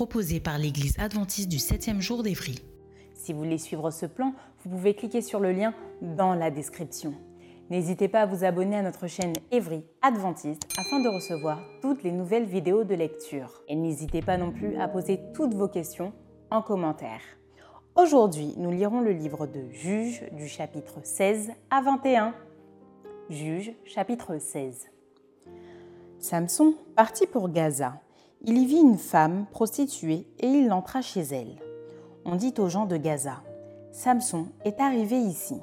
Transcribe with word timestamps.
Proposée 0.00 0.40
par 0.40 0.56
l'Église 0.56 0.98
adventiste 0.98 1.50
du 1.50 1.58
7e 1.58 2.00
jour 2.00 2.22
d'Évry. 2.22 2.64
Si 3.12 3.34
vous 3.34 3.40
voulez 3.40 3.58
suivre 3.58 3.90
ce 3.90 4.06
plan, 4.06 4.32
vous 4.64 4.70
pouvez 4.70 4.94
cliquer 4.94 5.20
sur 5.20 5.40
le 5.40 5.52
lien 5.52 5.74
dans 6.00 6.32
la 6.32 6.50
description. 6.50 7.12
N'hésitez 7.68 8.08
pas 8.08 8.22
à 8.22 8.26
vous 8.26 8.42
abonner 8.42 8.76
à 8.76 8.82
notre 8.82 9.08
chaîne 9.08 9.34
Évry 9.50 9.84
Adventiste 10.00 10.62
afin 10.78 11.00
de 11.00 11.08
recevoir 11.08 11.60
toutes 11.82 12.02
les 12.02 12.12
nouvelles 12.12 12.46
vidéos 12.46 12.82
de 12.82 12.94
lecture. 12.94 13.62
Et 13.68 13.76
n'hésitez 13.76 14.22
pas 14.22 14.38
non 14.38 14.52
plus 14.52 14.74
à 14.78 14.88
poser 14.88 15.20
toutes 15.34 15.52
vos 15.52 15.68
questions 15.68 16.14
en 16.50 16.62
commentaire. 16.62 17.20
Aujourd'hui, 17.94 18.54
nous 18.56 18.70
lirons 18.70 19.02
le 19.02 19.12
livre 19.12 19.46
de 19.46 19.68
Juges 19.68 20.24
du 20.32 20.48
chapitre 20.48 21.00
16 21.02 21.50
à 21.68 21.82
21. 21.82 22.34
Juges 23.28 23.74
chapitre 23.84 24.38
16. 24.38 24.86
Samson 26.20 26.74
partit 26.96 27.26
pour 27.26 27.50
Gaza 27.50 28.00
il 28.42 28.56
y 28.56 28.64
vit 28.64 28.80
une 28.80 28.96
femme 28.96 29.44
prostituée 29.50 30.26
et 30.38 30.46
il 30.46 30.72
entra 30.72 31.02
chez 31.02 31.20
elle. 31.20 31.56
On 32.24 32.36
dit 32.36 32.54
aux 32.58 32.70
gens 32.70 32.86
de 32.86 32.96
Gaza 32.96 33.42
Samson 33.92 34.46
est 34.64 34.80
arrivé 34.80 35.16
ici. 35.16 35.60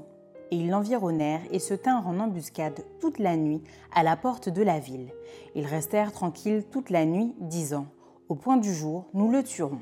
Et 0.51 0.57
ils 0.57 0.69
l'environnèrent 0.69 1.41
et 1.51 1.59
se 1.59 1.73
tinrent 1.73 2.07
en 2.07 2.19
embuscade 2.19 2.85
toute 3.01 3.19
la 3.19 3.35
nuit 3.35 3.63
à 3.93 4.03
la 4.03 4.15
porte 4.15 4.47
de 4.47 4.61
la 4.61 4.79
ville. 4.79 5.09
Ils 5.55 5.65
restèrent 5.65 6.11
tranquilles 6.11 6.65
toute 6.71 6.89
la 6.89 7.05
nuit, 7.05 7.33
disant 7.39 7.87
Au 8.29 8.35
point 8.35 8.57
du 8.57 8.73
jour, 8.73 9.05
nous 9.13 9.29
le 9.29 9.43
tuerons. 9.43 9.81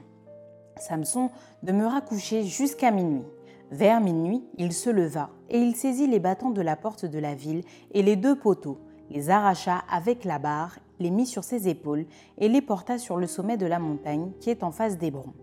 Samson 0.78 1.30
demeura 1.64 2.02
couché 2.02 2.44
jusqu'à 2.44 2.92
minuit. 2.92 3.26
Vers 3.72 4.00
minuit, 4.00 4.44
il 4.58 4.74
se 4.74 4.90
leva 4.90 5.30
et 5.50 5.60
il 5.60 5.76
saisit 5.76 6.08
les 6.08 6.20
battants 6.20 6.52
de 6.52 6.62
la 6.62 6.76
porte 6.76 7.06
de 7.06 7.20
la 7.20 7.36
ville 7.36 7.64
et 7.92 8.04
les 8.04 8.16
deux 8.16 8.36
poteaux, 8.36 8.80
les 9.10 9.30
arracha 9.30 9.84
avec 9.92 10.24
la 10.24 10.40
barre 10.40 10.78
les 11.00 11.12
mit 11.12 11.26
sur 11.26 11.44
ses 11.44 11.68
épaules 11.68 12.06
et 12.38 12.50
les 12.50 12.62
porta 12.62 12.98
sur 12.98 13.18
le 13.18 13.28
sommet 13.28 13.58
de 13.58 13.66
la 13.66 13.80
montagne 13.80 14.32
qui 14.40 14.50
est 14.50 14.64
en 14.64 14.72
face 14.72 14.98
d'Hébron. 14.98 15.34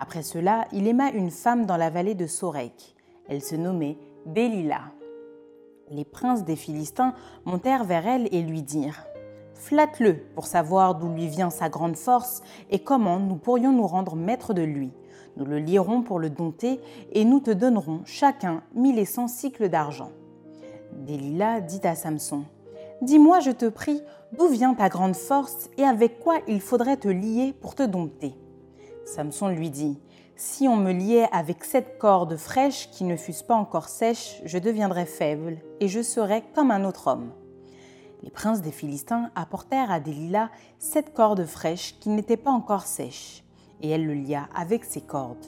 Après 0.00 0.22
cela, 0.22 0.66
il 0.72 0.86
aima 0.86 1.10
une 1.10 1.30
femme 1.30 1.66
dans 1.66 1.76
la 1.76 1.90
vallée 1.90 2.14
de 2.14 2.26
Sorek. 2.26 2.94
Elle 3.28 3.42
se 3.42 3.56
nommait 3.56 3.98
Delilah. 4.26 4.92
Les 5.90 6.04
princes 6.04 6.44
des 6.44 6.56
Philistins 6.56 7.14
montèrent 7.44 7.84
vers 7.84 8.06
elle 8.06 8.28
et 8.32 8.42
lui 8.42 8.62
dirent 8.62 9.06
Flatte-le 9.54 10.18
pour 10.34 10.46
savoir 10.46 10.94
d'où 10.94 11.08
lui 11.08 11.26
vient 11.26 11.50
sa 11.50 11.68
grande 11.68 11.96
force 11.96 12.42
et 12.70 12.78
comment 12.78 13.18
nous 13.18 13.36
pourrions 13.36 13.72
nous 13.72 13.86
rendre 13.86 14.14
maîtres 14.14 14.54
de 14.54 14.62
lui. 14.62 14.92
Nous 15.36 15.44
le 15.44 15.58
lierons 15.58 16.02
pour 16.02 16.20
le 16.20 16.30
dompter 16.30 16.80
et 17.12 17.24
nous 17.24 17.40
te 17.40 17.50
donnerons 17.50 18.00
chacun 18.04 18.62
mille 18.74 18.98
et 18.98 19.04
cent 19.04 19.28
cycles 19.28 19.68
d'argent. 19.68 20.10
Delilah 20.92 21.60
dit 21.60 21.84
à 21.84 21.94
Samson 21.94 22.44
Dis-moi, 23.02 23.40
je 23.40 23.50
te 23.50 23.68
prie, 23.68 24.02
d'où 24.32 24.48
vient 24.48 24.74
ta 24.74 24.88
grande 24.88 25.16
force 25.16 25.70
et 25.76 25.84
avec 25.84 26.20
quoi 26.20 26.38
il 26.46 26.60
faudrait 26.60 26.96
te 26.96 27.08
lier 27.08 27.54
pour 27.60 27.74
te 27.74 27.82
dompter? 27.82 28.34
Samson 29.04 29.48
lui 29.48 29.70
dit 29.70 29.98
Si 30.36 30.68
on 30.68 30.76
me 30.76 30.92
liait 30.92 31.28
avec 31.32 31.64
sept 31.64 31.98
cordes 31.98 32.36
fraîches 32.36 32.90
qui 32.90 33.04
ne 33.04 33.16
fussent 33.16 33.42
pas 33.42 33.54
encore 33.54 33.88
sèches, 33.88 34.40
je 34.44 34.58
deviendrais 34.58 35.06
faible 35.06 35.58
et 35.80 35.88
je 35.88 36.02
serais 36.02 36.44
comme 36.54 36.70
un 36.70 36.84
autre 36.84 37.06
homme. 37.08 37.32
Les 38.22 38.30
princes 38.30 38.62
des 38.62 38.72
Philistins 38.72 39.30
apportèrent 39.34 39.90
à 39.90 40.00
Delilah 40.00 40.50
sept 40.78 41.14
cordes 41.14 41.46
fraîches 41.46 41.98
qui 42.00 42.10
n'étaient 42.10 42.36
pas 42.36 42.50
encore 42.50 42.82
sèches, 42.82 43.44
et 43.80 43.90
elle 43.90 44.06
le 44.06 44.14
lia 44.14 44.48
avec 44.54 44.84
ses 44.84 45.00
cordes. 45.00 45.46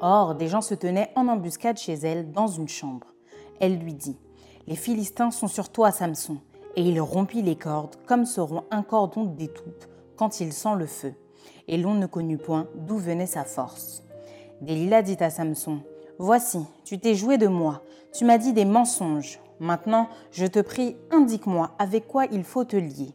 Or, 0.00 0.34
des 0.34 0.48
gens 0.48 0.60
se 0.60 0.74
tenaient 0.74 1.10
en 1.16 1.26
embuscade 1.28 1.78
chez 1.78 1.94
elle 1.94 2.30
dans 2.30 2.46
une 2.46 2.68
chambre. 2.68 3.08
Elle 3.58 3.78
lui 3.78 3.94
dit 3.94 4.16
Les 4.66 4.76
Philistins 4.76 5.30
sont 5.30 5.48
sur 5.48 5.70
toi, 5.70 5.90
Samson 5.90 6.38
et 6.78 6.82
il 6.82 7.00
rompit 7.00 7.42
les 7.42 7.56
cordes 7.56 7.96
comme 8.06 8.24
se 8.24 8.40
rompt 8.40 8.64
un 8.70 8.84
cordon 8.84 9.24
d'étoupe 9.24 9.84
quand 10.14 10.38
il 10.38 10.52
sent 10.52 10.76
le 10.78 10.86
feu. 10.86 11.12
Et 11.66 11.76
l'on 11.76 11.94
ne 11.94 12.06
connut 12.06 12.38
point 12.38 12.68
d'où 12.76 12.98
venait 12.98 13.26
sa 13.26 13.42
force. 13.42 14.04
Delilah 14.60 15.02
dit 15.02 15.16
à 15.18 15.28
Samson 15.28 15.80
Voici, 16.20 16.60
tu 16.84 17.00
t'es 17.00 17.16
joué 17.16 17.36
de 17.36 17.48
moi, 17.48 17.82
tu 18.12 18.24
m'as 18.24 18.38
dit 18.38 18.52
des 18.52 18.64
mensonges. 18.64 19.40
Maintenant, 19.58 20.08
je 20.30 20.46
te 20.46 20.60
prie, 20.60 20.96
indique-moi 21.10 21.72
avec 21.80 22.06
quoi 22.06 22.26
il 22.26 22.44
faut 22.44 22.64
te 22.64 22.76
lier. 22.76 23.12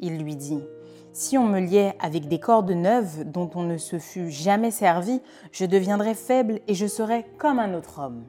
Il 0.00 0.16
lui 0.16 0.34
dit 0.34 0.64
Si 1.12 1.36
on 1.36 1.44
me 1.44 1.60
liait 1.60 1.94
avec 2.00 2.28
des 2.28 2.40
cordes 2.40 2.70
neuves 2.70 3.30
dont 3.30 3.50
on 3.54 3.64
ne 3.64 3.76
se 3.76 3.98
fût 3.98 4.30
jamais 4.30 4.70
servi, 4.70 5.20
je 5.50 5.66
deviendrais 5.66 6.14
faible 6.14 6.60
et 6.66 6.72
je 6.72 6.86
serais 6.86 7.26
comme 7.36 7.58
un 7.58 7.74
autre 7.74 7.98
homme. 7.98 8.24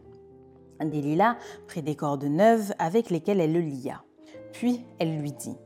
Delilah 0.82 1.38
prit 1.68 1.82
des 1.82 1.96
cordes 1.96 2.26
neuves 2.26 2.74
avec 2.80 3.10
lesquelles 3.10 3.40
elle 3.40 3.54
le 3.54 3.62
lia. 3.62 4.04
Puis 4.54 4.86
elle 5.00 5.20
lui 5.20 5.34
dit 5.34 5.58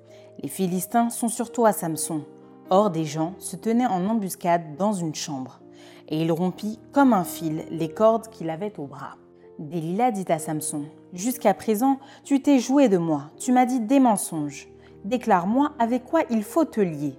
Les 0.42 0.50
Philistins 0.50 1.10
sont 1.10 1.28
sur 1.28 1.52
toi, 1.52 1.72
Samson. 1.72 2.24
Or 2.70 2.90
des 2.90 3.06
gens 3.06 3.34
se 3.38 3.56
tenaient 3.56 3.86
en 3.86 4.06
embuscade 4.08 4.76
dans 4.78 4.94
une 4.94 5.16
chambre, 5.16 5.62
et 6.10 6.22
il 6.22 6.32
rompit 6.32 6.80
comme 6.92 7.14
un 7.14 7.24
fil 7.24 7.64
les 7.70 7.90
cordes 7.90 8.30
qu'il 8.30 8.50
avait 8.50 8.78
au 8.80 8.88
bras. 8.88 9.16
Delilah 9.60 10.12
dit 10.12 10.26
à 10.30 10.40
Samson 10.40 10.86
Jusqu'à 11.14 11.54
présent, 11.54 12.00
tu 12.24 12.42
t'es 12.42 12.60
joué 12.60 12.90
de 12.90 12.98
moi, 12.98 13.32
tu 13.38 13.52
m'as 13.52 13.66
dit 13.66 13.80
des 13.80 14.00
mensonges. 14.00 14.68
Déclare-moi 15.06 15.72
avec 15.80 16.04
quoi 16.04 16.24
il 16.30 16.44
faut 16.44 16.66
te 16.66 16.82
lier. 16.82 17.16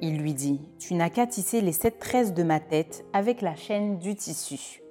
Il 0.00 0.18
lui 0.18 0.34
dit 0.34 0.60
Tu 0.78 0.94
n'as 0.94 1.10
qu'à 1.10 1.26
tisser 1.26 1.60
les 1.60 1.72
sept 1.72 1.98
tresses 1.98 2.34
de 2.34 2.42
ma 2.42 2.60
tête 2.60 3.04
avec 3.12 3.40
la 3.40 3.54
chaîne 3.54 3.98
du 3.98 4.14
tissu. 4.14 4.82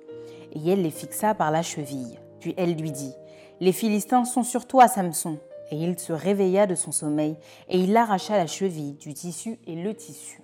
Et 0.53 0.69
elle 0.69 0.83
les 0.83 0.91
fixa 0.91 1.33
par 1.33 1.51
la 1.51 1.61
cheville. 1.61 2.19
Puis 2.39 2.53
elle 2.57 2.75
lui 2.75 2.91
dit 2.91 3.13
Les 3.59 3.71
Philistins 3.71 4.25
sont 4.25 4.43
sur 4.43 4.67
toi, 4.67 4.87
Samson. 4.87 5.37
Et 5.71 5.77
il 5.77 5.97
se 5.99 6.13
réveilla 6.13 6.67
de 6.67 6.75
son 6.75 6.91
sommeil, 6.91 7.37
et 7.69 7.79
il 7.79 7.95
arracha 7.95 8.37
la 8.37 8.47
cheville 8.47 8.93
du 8.93 9.13
tissu 9.13 9.57
et 9.65 9.75
le 9.75 9.93
tissu. 9.93 10.41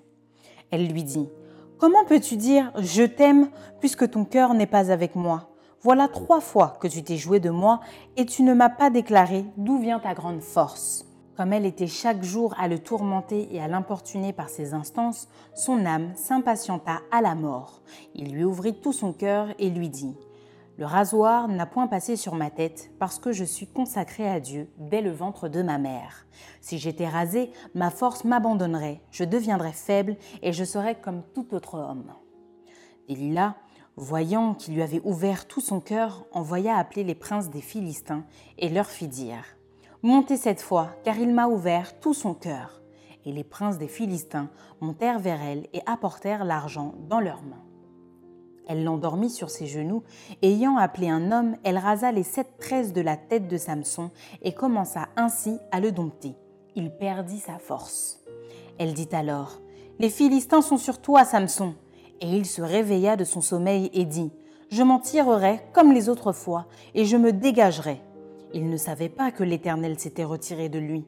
Elle 0.72 0.88
lui 0.88 1.04
dit, 1.04 1.30
Comment 1.78 2.06
peux-tu 2.06 2.38
dire⁇ 2.38 2.72
Je 2.82 3.04
t'aime⁇ 3.04 3.46
puisque 3.80 4.10
ton 4.10 4.26
cœur 4.26 4.54
n'est 4.54 4.68
pas 4.68 4.92
avec 4.92 5.16
moi 5.16 5.50
Voilà 5.82 6.08
trois 6.08 6.40
fois 6.42 6.78
que 6.80 6.88
tu 6.88 7.04
t'es 7.04 7.18
joué 7.18 7.40
de 7.40 7.50
moi, 7.50 7.80
et 8.18 8.26
tu 8.26 8.44
ne 8.44 8.54
m'as 8.54 8.70
pas 8.70 8.90
déclaré 8.90 9.46
d'où 9.58 9.80
vient 9.80 10.00
ta 10.00 10.14
grande 10.14 10.42
force. 10.42 11.08
Comme 11.36 11.54
elle 11.54 11.66
était 11.66 11.88
chaque 11.88 12.24
jour 12.24 12.54
à 12.60 12.68
le 12.68 12.78
tourmenter 12.78 13.48
et 13.52 13.62
à 13.62 13.68
l'importuner 13.68 14.32
par 14.32 14.50
ses 14.50 14.74
instances, 14.74 15.28
son 15.56 15.86
âme 15.86 16.12
s'impatienta 16.16 17.00
à 17.10 17.22
la 17.22 17.36
mort. 17.36 17.82
Il 18.14 18.32
lui 18.34 18.44
ouvrit 18.44 18.76
tout 18.76 18.94
son 18.94 19.12
cœur 19.12 19.48
et 19.58 19.70
lui 19.70 19.90
dit 19.90 20.16
le 20.78 20.86
rasoir 20.86 21.48
n'a 21.48 21.66
point 21.66 21.88
passé 21.88 22.16
sur 22.16 22.36
ma 22.36 22.50
tête 22.50 22.92
parce 22.98 23.20
que 23.20 23.32
je 23.32 23.44
suis 23.44 23.68
consacré 23.68 24.28
à 24.28 24.40
Dieu 24.40 24.70
dès 24.78 25.02
le 25.02 25.12
ventre 25.12 25.48
de 25.48 25.62
ma 25.62 25.78
mère. 25.78 26.26
Si 26.60 26.78
j'étais 26.78 27.08
rasé, 27.08 27.52
ma 27.76 27.92
force 27.92 28.24
m'abandonnerait, 28.24 29.02
je 29.12 29.24
deviendrais 29.24 29.74
faible 29.74 30.18
et 30.42 30.54
je 30.54 30.64
serais 30.64 30.96
comme 31.00 31.24
tout 31.36 31.54
autre 31.54 31.78
homme. 31.78 32.14
Delilah, 33.10 33.56
voyant 33.98 34.54
qu'il 34.54 34.76
lui 34.76 34.82
avait 34.82 35.02
ouvert 35.04 35.48
tout 35.48 35.62
son 35.62 35.82
cœur, 35.82 36.26
envoya 36.32 36.78
appeler 36.78 37.04
les 37.04 37.16
princes 37.16 37.50
des 37.50 37.62
Philistins 37.62 38.24
et 38.58 38.70
leur 38.70 38.88
fit 38.88 39.08
dire 39.08 39.44
Montez 40.04 40.38
cette 40.38 40.62
fois, 40.62 40.96
car 41.04 41.20
il 41.20 41.32
m'a 41.32 41.48
ouvert 41.48 42.00
tout 42.00 42.16
son 42.16 42.34
cœur. 42.34 42.82
Et 43.24 43.32
les 43.32 43.44
princes 43.44 43.78
des 43.78 43.88
Philistins 43.88 44.50
montèrent 44.80 45.20
vers 45.20 45.44
elle 45.44 45.68
et 45.74 45.82
apportèrent 45.86 46.44
l'argent 46.44 46.96
dans 47.08 47.20
leurs 47.20 47.44
mains. 47.44 47.71
Elle 48.68 48.84
l'endormit 48.84 49.30
sur 49.30 49.50
ses 49.50 49.66
genoux, 49.66 50.04
ayant 50.42 50.78
appelé 50.78 51.10
un 51.10 51.32
homme, 51.32 51.56
elle 51.64 51.78
rasa 51.78 52.12
les 52.12 52.24
sept 52.24 52.58
tresses 52.60 52.94
de 52.94 53.02
la 53.02 53.18
tête 53.18 53.48
de 53.48 53.58
Samson 53.58 54.12
et 54.42 54.54
commença 54.54 55.10
ainsi 55.16 55.58
à 55.72 55.80
le 55.80 55.92
dompter. 55.92 56.36
Il 56.76 56.92
perdit 56.92 57.40
sa 57.40 57.58
force. 57.58 58.22
Elle 58.78 58.94
dit 58.94 59.10
alors 59.12 59.60
Les 60.00 60.10
Philistins 60.10 60.62
sont 60.62 60.78
sur 60.78 61.02
toi, 61.02 61.26
Samson. 61.26 61.76
Et 62.22 62.30
il 62.30 62.46
se 62.46 62.62
réveilla 62.62 63.16
de 63.16 63.24
son 63.24 63.42
sommeil 63.42 63.90
et 63.94 64.06
dit 64.06 64.32
Je 64.70 64.84
m'en 64.84 65.00
tirerai 65.00 65.60
comme 65.74 65.92
les 65.92 66.08
autres 66.08 66.32
fois, 66.32 66.68
et 66.94 67.06
je 67.06 67.18
me 67.18 67.34
dégagerai. 67.34 68.00
Il 68.54 68.70
ne 68.70 68.78
savait 68.78 69.10
pas 69.10 69.32
que 69.32 69.44
l'Éternel 69.44 70.00
s'était 70.00 70.24
retiré 70.24 70.70
de 70.70 70.80
lui. 70.80 71.06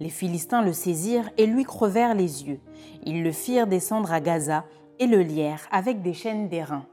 Les 0.00 0.08
Philistins 0.08 0.62
le 0.62 0.72
saisirent 0.72 1.30
et 1.36 1.46
lui 1.46 1.64
crevèrent 1.64 2.14
les 2.14 2.46
yeux. 2.46 2.60
Ils 3.04 3.22
le 3.22 3.32
firent 3.32 3.66
descendre 3.66 4.12
à 4.12 4.20
Gaza 4.20 4.64
et 5.00 5.06
le 5.06 5.22
lièrent 5.22 5.66
avec 5.72 6.02
des 6.02 6.14
chaînes 6.14 6.48
d'airain. 6.48 6.86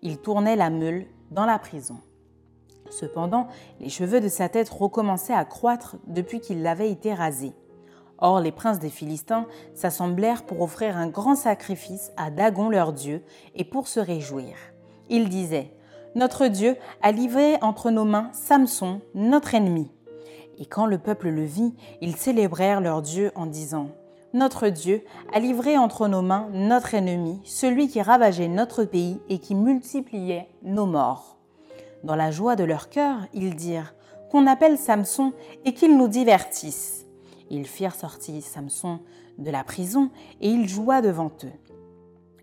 Il 0.00 0.18
tournait 0.18 0.56
la 0.56 0.70
meule 0.70 1.06
dans 1.30 1.44
la 1.44 1.58
prison. 1.58 1.98
Cependant, 2.88 3.48
les 3.80 3.90
cheveux 3.90 4.20
de 4.20 4.28
sa 4.28 4.48
tête 4.48 4.70
recommençaient 4.70 5.34
à 5.34 5.44
croître 5.44 5.96
depuis 6.06 6.40
qu'il 6.40 6.66
avait 6.66 6.90
été 6.90 7.12
rasé. 7.12 7.52
Or, 8.18 8.40
les 8.40 8.52
princes 8.52 8.78
des 8.78 8.88
Philistins 8.88 9.46
s'assemblèrent 9.74 10.44
pour 10.44 10.62
offrir 10.62 10.96
un 10.96 11.08
grand 11.08 11.34
sacrifice 11.34 12.12
à 12.16 12.30
Dagon 12.30 12.70
leur 12.70 12.92
Dieu 12.92 13.22
et 13.54 13.64
pour 13.64 13.88
se 13.88 14.00
réjouir. 14.00 14.56
Ils 15.10 15.28
disaient 15.28 15.72
Notre 16.14 16.46
Dieu 16.46 16.76
a 17.02 17.12
livré 17.12 17.56
entre 17.60 17.90
nos 17.90 18.04
mains 18.04 18.30
Samson, 18.32 19.00
notre 19.14 19.54
ennemi. 19.54 19.90
Et 20.58 20.66
quand 20.66 20.86
le 20.86 20.98
peuple 20.98 21.28
le 21.28 21.44
vit, 21.44 21.74
ils 22.00 22.16
célébrèrent 22.16 22.80
leur 22.80 23.02
Dieu 23.02 23.30
en 23.36 23.46
disant 23.46 23.90
Notre 24.34 24.68
Dieu 24.68 25.04
a 25.32 25.40
livré 25.40 25.78
entre 25.78 26.06
nos 26.06 26.20
mains 26.20 26.48
notre 26.52 26.92
ennemi, 26.94 27.40
celui 27.44 27.88
qui 27.88 28.02
ravageait 28.02 28.48
notre 28.48 28.84
pays 28.84 29.20
et 29.30 29.38
qui 29.38 29.54
multipliait 29.54 30.50
nos 30.62 30.84
morts. 30.84 31.38
Dans 32.04 32.14
la 32.14 32.30
joie 32.30 32.54
de 32.54 32.64
leur 32.64 32.90
cœur, 32.90 33.20
ils 33.32 33.56
dirent 33.56 33.94
Qu'on 34.30 34.46
appelle 34.46 34.76
Samson 34.76 35.32
et 35.64 35.72
qu'il 35.72 35.96
nous 35.96 36.08
divertisse. 36.08 37.06
Ils 37.48 37.66
firent 37.66 37.94
sortir 37.94 38.42
Samson 38.42 39.00
de 39.38 39.50
la 39.50 39.64
prison 39.64 40.10
et 40.42 40.50
il 40.50 40.68
joua 40.68 41.00
devant 41.00 41.32
eux. 41.44 41.72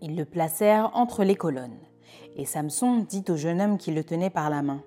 Ils 0.02 0.16
le 0.16 0.24
placèrent 0.24 0.90
entre 0.94 1.22
les 1.22 1.36
colonnes. 1.36 1.78
Et 2.34 2.46
Samson 2.46 3.06
dit 3.08 3.24
au 3.28 3.36
jeune 3.36 3.60
homme 3.60 3.78
qui 3.78 3.92
le 3.92 4.02
tenait 4.02 4.30
par 4.30 4.50
la 4.50 4.62
main 4.62 4.82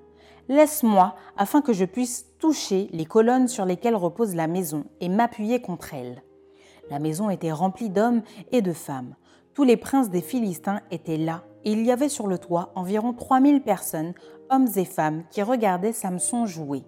Laisse-moi 0.50 1.16
afin 1.38 1.62
que 1.62 1.74
je 1.74 1.86
puisse 1.86 2.26
toucher 2.40 2.90
les 2.92 3.06
colonnes 3.06 3.48
sur 3.48 3.64
lesquelles 3.64 3.96
repose 3.96 4.36
la 4.36 4.48
maison 4.48 4.84
et 5.00 5.08
m'appuyer 5.08 5.62
contre 5.62 5.94
elles. 5.94 6.24
La 6.90 7.00
maison 7.00 7.30
était 7.30 7.52
remplie 7.52 7.90
d'hommes 7.90 8.24
et 8.52 8.62
de 8.62 8.74
femmes. 8.74 9.16
Tous 9.54 9.64
les 9.64 9.78
princes 9.78 10.10
des 10.10 10.22
Philistins 10.22 10.82
étaient 10.92 11.18
là, 11.18 11.44
et 11.66 11.72
il 11.72 11.86
y 11.86 11.92
avait 11.92 12.10
sur 12.10 12.28
le 12.28 12.38
toit 12.38 12.72
environ 12.76 13.14
3000 13.14 13.62
personnes, 13.62 14.14
hommes 14.50 14.68
et 14.76 14.86
femmes, 14.86 15.24
qui 15.30 15.42
regardaient 15.42 15.94
Samson 15.94 16.46
jouer. 16.46 16.84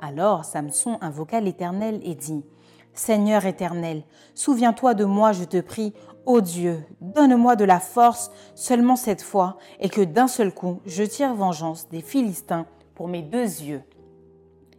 Alors 0.00 0.44
Samson 0.44 0.98
invoqua 1.00 1.40
l'Éternel 1.40 2.00
et 2.04 2.14
dit 2.14 2.44
Seigneur 2.92 3.44
éternel, 3.44 4.04
souviens-toi 4.34 4.94
de 4.94 5.04
moi, 5.04 5.32
je 5.32 5.44
te 5.44 5.60
prie, 5.60 5.92
ô 6.26 6.40
Dieu, 6.40 6.84
donne-moi 7.00 7.56
de 7.56 7.64
la 7.64 7.80
force 7.80 8.30
seulement 8.54 8.96
cette 8.96 9.22
fois, 9.22 9.58
et 9.80 9.88
que 9.88 10.00
d'un 10.00 10.28
seul 10.28 10.54
coup 10.54 10.80
je 10.86 11.02
tire 11.02 11.34
vengeance 11.34 11.88
des 11.88 12.00
Philistins 12.00 12.66
pour 12.94 13.08
mes 13.08 13.22
deux 13.22 13.40
yeux. 13.62 13.82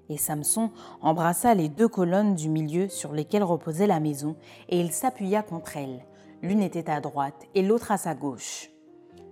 Et 0.10 0.18
Samson 0.18 0.72
embrassa 1.02 1.54
les 1.56 1.70
deux 1.70 1.88
colonnes 1.88 2.36
du 2.36 2.50
milieu 2.50 2.90
sur 2.90 3.12
lesquelles 3.12 3.44
reposait 3.44 3.88
la 3.88 4.00
maison, 4.00 4.36
et 4.70 4.80
il 4.80 4.92
s'appuya 4.92 5.42
contre 5.42 5.78
elles. 5.78 6.06
L'une 6.42 6.62
était 6.62 6.90
à 6.90 7.02
droite 7.02 7.48
et 7.56 7.64
l'autre 7.64 7.92
à 7.92 7.98
sa 7.98 8.14
gauche. 8.14 8.70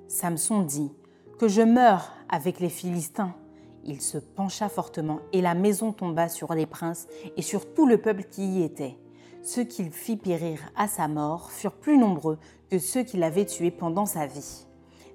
Samson 0.07 0.61
dit 0.61 0.91
Que 1.37 1.47
je 1.47 1.61
meure 1.61 2.11
avec 2.29 2.59
les 2.59 2.69
Philistins. 2.69 3.35
Il 3.83 4.01
se 4.01 4.17
pencha 4.17 4.69
fortement, 4.69 5.19
et 5.31 5.41
la 5.41 5.53
maison 5.53 5.91
tomba 5.91 6.29
sur 6.29 6.53
les 6.53 6.65
princes 6.65 7.07
et 7.37 7.41
sur 7.41 7.73
tout 7.73 7.85
le 7.85 7.99
peuple 7.99 8.23
qui 8.23 8.59
y 8.59 8.63
était. 8.63 8.97
Ceux 9.43 9.65
qu'il 9.65 9.91
fit 9.91 10.15
périr 10.15 10.59
à 10.77 10.87
sa 10.87 11.07
mort 11.07 11.51
furent 11.51 11.75
plus 11.75 11.97
nombreux 11.97 12.39
que 12.71 12.79
ceux 12.79 13.03
qu'il 13.03 13.23
avait 13.23 13.45
tués 13.45 13.71
pendant 13.71 14.05
sa 14.05 14.25
vie. 14.25 14.65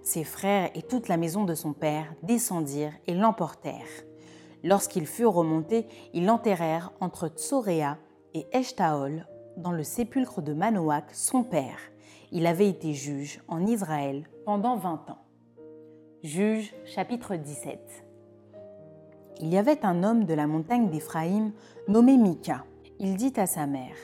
Ses 0.03 0.25
frères 0.25 0.71
et 0.75 0.83
toute 0.83 1.09
la 1.09 1.17
maison 1.17 1.45
de 1.45 1.55
son 1.55 1.73
père 1.73 2.15
descendirent 2.23 2.93
et 3.07 3.15
l'emportèrent. 3.15 4.05
Lorsqu'ils 4.65 5.07
furent 5.07 5.35
remontés, 5.35 5.87
ils 6.13 6.27
l'enterrèrent 6.27 6.93
entre 7.01 7.29
Tsoréa 7.29 7.99
et 8.35 8.47
Eshtaol 8.53 9.27
dans 9.57 9.73
le 9.73 9.83
sépulcre 9.83 10.43
de 10.43 10.53
Manoach, 10.53 11.11
son 11.13 11.43
père. 11.43 11.79
Il 12.33 12.47
avait 12.47 12.69
été 12.69 12.93
juge 12.95 13.41
en 13.49 13.67
Israël 13.67 14.25
pendant 14.45 14.77
vingt 14.77 15.05
ans. 15.09 15.25
Juge 16.23 16.75
chapitre 16.85 17.37
17 17.37 18.05
Il 19.41 19.49
y 19.49 19.59
avait 19.59 19.85
un 19.85 20.03
homme 20.03 20.25
de 20.25 20.35
la 20.35 20.47
montagne 20.47 20.91
d'Éphraïm 20.91 21.53
nommé 21.87 22.17
Mika. 22.17 22.65
Il 22.99 23.17
dit 23.17 23.35
à 23.37 23.47
sa 23.47 23.67
mère 23.67 23.97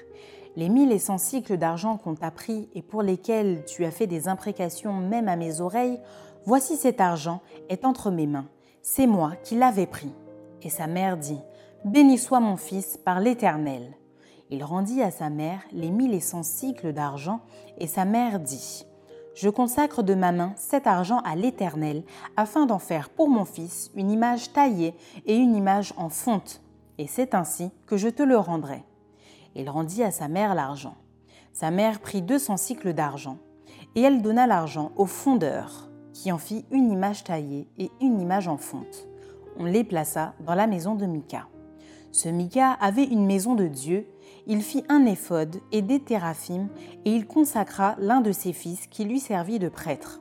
les 0.56 0.68
mille 0.68 0.92
et 0.92 0.98
cent 0.98 1.18
cycles 1.18 1.56
d'argent 1.56 1.96
qu'on 1.96 2.14
t'a 2.14 2.30
pris 2.30 2.68
et 2.74 2.82
pour 2.82 3.02
lesquels 3.02 3.64
tu 3.64 3.84
as 3.84 3.90
fait 3.90 4.06
des 4.06 4.28
imprécations 4.28 4.94
même 4.94 5.28
à 5.28 5.36
mes 5.36 5.60
oreilles, 5.60 6.00
voici 6.44 6.76
cet 6.76 7.00
argent 7.00 7.40
est 7.68 7.84
entre 7.84 8.10
mes 8.10 8.26
mains. 8.26 8.48
C'est 8.82 9.06
moi 9.06 9.32
qui 9.42 9.56
l'avais 9.56 9.86
pris. 9.86 10.12
Et 10.64 10.70
sa 10.70 10.88
mère 10.88 11.16
dit, 11.16 11.38
Béni 11.84 12.18
soit 12.18 12.40
mon 12.40 12.56
fils 12.56 12.96
par 12.96 13.20
l'Éternel. 13.20 13.94
Il 14.50 14.64
rendit 14.64 15.02
à 15.02 15.10
sa 15.10 15.30
mère 15.30 15.60
les 15.72 15.90
mille 15.90 16.14
et 16.14 16.20
cent 16.20 16.42
cycles 16.42 16.92
d'argent, 16.92 17.40
et 17.78 17.86
sa 17.86 18.04
mère 18.04 18.40
dit, 18.40 18.86
Je 19.36 19.48
consacre 19.48 20.02
de 20.02 20.14
ma 20.14 20.32
main 20.32 20.52
cet 20.56 20.88
argent 20.88 21.20
à 21.20 21.36
l'Éternel, 21.36 22.02
afin 22.36 22.66
d'en 22.66 22.80
faire 22.80 23.10
pour 23.10 23.28
mon 23.28 23.44
fils 23.44 23.92
une 23.94 24.10
image 24.10 24.52
taillée 24.52 24.94
et 25.26 25.36
une 25.36 25.54
image 25.54 25.94
en 25.96 26.08
fonte, 26.08 26.60
et 26.98 27.06
c'est 27.06 27.34
ainsi 27.34 27.70
que 27.86 27.96
je 27.96 28.08
te 28.08 28.22
le 28.22 28.36
rendrai 28.36 28.82
il 29.54 29.70
rendit 29.70 30.02
à 30.02 30.10
sa 30.10 30.28
mère 30.28 30.54
l'argent. 30.54 30.96
Sa 31.52 31.70
mère 31.70 32.00
prit 32.00 32.22
deux 32.22 32.38
cents 32.38 32.56
cycles 32.56 32.92
d'argent, 32.92 33.38
et 33.94 34.02
elle 34.02 34.22
donna 34.22 34.46
l'argent 34.46 34.90
au 34.96 35.06
fondeur, 35.06 35.88
qui 36.12 36.32
en 36.32 36.38
fit 36.38 36.64
une 36.70 36.90
image 36.90 37.24
taillée 37.24 37.68
et 37.78 37.90
une 38.00 38.20
image 38.20 38.48
en 38.48 38.56
fonte. 38.56 39.06
On 39.58 39.64
les 39.64 39.84
plaça 39.84 40.34
dans 40.44 40.54
la 40.54 40.66
maison 40.66 40.94
de 40.94 41.06
Mika. 41.06 41.46
Ce 42.10 42.28
Mika 42.28 42.72
avait 42.72 43.04
une 43.04 43.26
maison 43.26 43.54
de 43.54 43.66
Dieu, 43.66 44.06
il 44.46 44.62
fit 44.62 44.84
un 44.88 45.04
éphode 45.06 45.56
et 45.72 45.82
des 45.82 46.00
téraphimes, 46.00 46.68
et 47.04 47.10
il 47.10 47.26
consacra 47.26 47.96
l'un 47.98 48.20
de 48.20 48.32
ses 48.32 48.52
fils 48.52 48.86
qui 48.86 49.04
lui 49.04 49.20
servit 49.20 49.58
de 49.58 49.68
prêtre. 49.68 50.20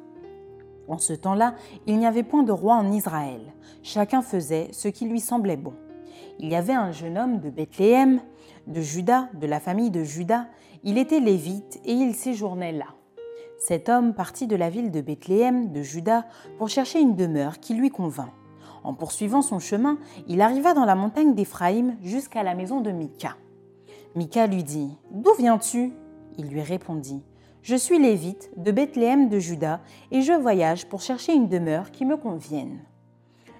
En 0.88 0.98
ce 0.98 1.14
temps-là, 1.14 1.56
il 1.88 1.98
n'y 1.98 2.06
avait 2.06 2.24
point 2.24 2.44
de 2.44 2.52
roi 2.52 2.76
en 2.76 2.92
Israël. 2.92 3.54
Chacun 3.84 4.22
faisait 4.22 4.70
ce 4.72 4.88
qui 4.88 5.06
lui 5.06 5.20
semblait 5.20 5.58
bon. 5.58 5.74
Il 6.40 6.50
y 6.50 6.56
avait 6.56 6.74
un 6.74 6.92
jeune 6.92 7.18
homme 7.18 7.40
de 7.40 7.50
Bethléem, 7.50 8.22
de 8.68 8.82
Juda, 8.82 9.30
de 9.34 9.48
la 9.48 9.60
famille 9.60 9.92
de 9.92 10.04
Juda, 10.04 10.48
il 10.84 10.98
était 10.98 11.20
lévite 11.20 11.80
et 11.86 11.94
il 11.94 12.14
séjournait 12.16 12.72
là. 12.72 12.88
Cet 13.58 13.88
homme 13.88 14.14
partit 14.14 14.48
de 14.48 14.56
la 14.56 14.70
ville 14.70 14.92
de 14.92 15.00
Bethléem, 15.00 15.72
de 15.72 15.82
Juda, 15.82 16.26
pour 16.58 16.70
chercher 16.70 17.00
une 17.00 17.16
demeure 17.16 17.60
qui 17.60 17.74
lui 17.74 17.90
convint. 17.90 18.32
En 18.84 18.94
poursuivant 18.94 19.42
son 19.42 19.60
chemin, 19.60 19.98
il 20.28 20.42
arriva 20.42 20.74
dans 20.74 20.86
la 20.86 20.96
montagne 20.96 21.34
d'Éphraïm 21.34 21.96
jusqu'à 22.04 22.44
la 22.44 22.56
maison 22.56 22.82
de 22.82 22.92
Mika. 22.92 23.38
Mika 24.16 24.48
lui 24.48 24.64
dit 24.64 24.98
D'où 25.12 25.32
viens-tu? 25.38 25.94
Il 26.38 26.48
lui 26.48 26.62
répondit 26.62 27.24
Je 27.62 27.75
suis 27.75 28.00
lévite 28.00 28.52
de 28.58 28.72
Bethléem 28.72 29.30
de 29.30 29.40
Juda 29.40 29.80
et 30.12 30.22
je 30.22 30.34
voyage 30.34 30.88
pour 30.88 31.02
chercher 31.02 31.34
une 31.34 31.48
demeure 31.48 31.92
qui 31.92 32.06
me 32.06 32.18
convienne. 32.18 32.80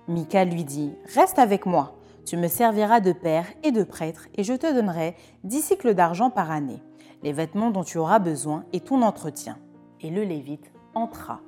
Mika 0.08 0.44
lui 0.44 0.64
dit 0.64 0.92
Reste 1.16 1.40
avec 1.40 1.66
moi, 1.66 1.96
tu 2.26 2.38
me 2.38 2.48
serviras 2.48 3.00
de 3.00 3.14
père 3.14 3.46
et 3.64 3.72
de 3.72 3.84
prêtre, 3.84 4.28
et 4.36 4.44
je 4.44 4.54
te 4.54 4.72
donnerai 4.74 5.16
dix 5.44 5.62
cycles 5.62 5.94
d'argent 5.94 6.30
par 6.30 6.52
année, 6.52 6.82
les 7.22 7.34
vêtements 7.34 7.72
dont 7.72 7.84
tu 7.84 7.98
auras 7.98 8.20
besoin 8.20 8.66
et 8.74 8.80
ton 8.80 9.02
entretien. 9.02 9.58
Et 10.02 10.10
le 10.10 10.24
Lévite 10.24 10.72
entra. 10.96 11.40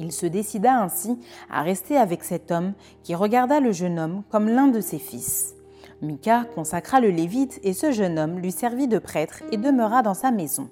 Il 0.00 0.12
se 0.12 0.24
décida 0.24 0.80
ainsi 0.80 1.18
à 1.50 1.60
rester 1.60 1.98
avec 1.98 2.24
cet 2.24 2.50
homme 2.50 2.72
qui 3.02 3.14
regarda 3.14 3.60
le 3.60 3.70
jeune 3.70 3.98
homme 3.98 4.22
comme 4.30 4.48
l'un 4.48 4.68
de 4.68 4.80
ses 4.80 4.98
fils. 4.98 5.54
Mika 6.00 6.46
consacra 6.54 7.00
le 7.00 7.10
Lévite 7.10 7.60
et 7.64 7.74
ce 7.74 7.92
jeune 7.92 8.18
homme 8.18 8.38
lui 8.38 8.50
servit 8.50 8.88
de 8.88 8.98
prêtre 8.98 9.42
et 9.52 9.58
demeura 9.58 10.00
dans 10.00 10.14
sa 10.14 10.30
maison. 10.30 10.70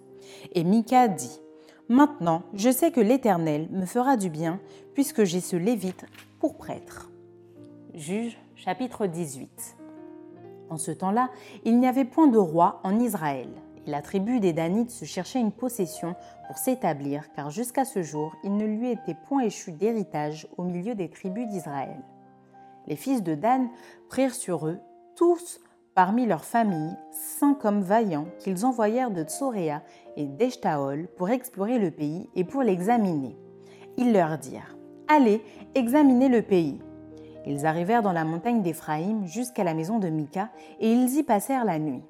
Et 0.55 0.65
Mika 0.65 1.09
dit 1.09 1.43
Maintenant, 1.91 2.43
je 2.55 2.71
sais 2.71 2.91
que 2.91 3.03
l'Éternel 3.03 3.69
me 3.71 3.85
fera 3.85 4.17
du 4.17 4.31
bien 4.31 4.61
puisque 4.95 5.25
j'ai 5.25 5.43
ce 5.43 5.57
Lévite 5.57 6.07
pour 6.41 6.57
prêtre. 6.57 7.11
Juge 7.93 8.39
chapitre 8.57 9.07
18 9.07 9.77
En 10.71 10.79
ce 10.79 10.91
temps-là, 10.91 11.29
il 11.67 11.79
n'y 11.79 11.87
avait 11.87 12.07
point 12.07 12.29
de 12.29 12.39
roi 12.39 12.81
en 12.83 12.99
Israël, 12.99 13.51
la 13.89 14.03
tribu 14.03 14.39
des 14.39 14.53
Danites 14.53 14.91
se 14.91 15.07
cherchait 15.07 15.41
une 15.41 15.51
possession 15.51 16.15
pour 16.47 16.59
s'établir, 16.59 17.33
car 17.33 17.51
jusqu'à 17.51 17.87
ce 17.87 18.03
jour, 18.03 18.37
il 18.45 18.55
ne 18.57 18.67
lui 18.67 18.91
était 18.91 19.17
point 19.29 19.43
échu 19.43 19.73
d'héritage 19.73 20.47
au 20.59 20.63
milieu 20.63 20.95
des 20.95 21.09
tribus 21.09 21.49
d'Israël. 21.49 21.99
Les 22.87 22.97
fils 22.97 23.23
de 23.23 23.35
Dan 23.35 23.69
prirent 24.09 24.35
sur 24.35 24.67
eux, 24.67 24.79
tous 25.17 25.61
parmi 25.95 26.27
leurs 26.27 26.45
familles, 26.45 26.97
cinq 27.11 27.65
hommes 27.65 27.81
vaillants 27.81 28.29
qu'ils 28.39 28.67
envoyèrent 28.67 29.11
de 29.11 29.25
Tsoréa 29.25 29.83
et 30.17 30.27
d'Eshtaol 30.27 31.09
pour 31.17 31.31
explorer 31.31 31.79
le 31.79 31.91
pays 31.91 32.29
et 32.37 32.45
pour 32.45 32.63
l'examiner. 32.63 33.37
Ils 33.97 34.13
leur 34.13 34.37
dirent 34.39 34.77
Allez, 35.09 35.43
examinez 35.75 36.29
le 36.29 36.43
pays. 36.43 36.79
Ils 37.47 37.65
arrivèrent 37.65 38.03
dans 38.03 38.13
la 38.13 38.25
montagne 38.25 38.61
d'Éphraïm 38.61 39.27
jusqu'à 39.27 39.65
la 39.65 39.73
maison 39.73 39.99
de 39.99 40.09
Mika, 40.09 40.51
et 40.79 40.93
ils 40.93 41.17
y 41.17 41.23
passèrent 41.23 41.65
la 41.65 41.79
nuit. 41.79 42.03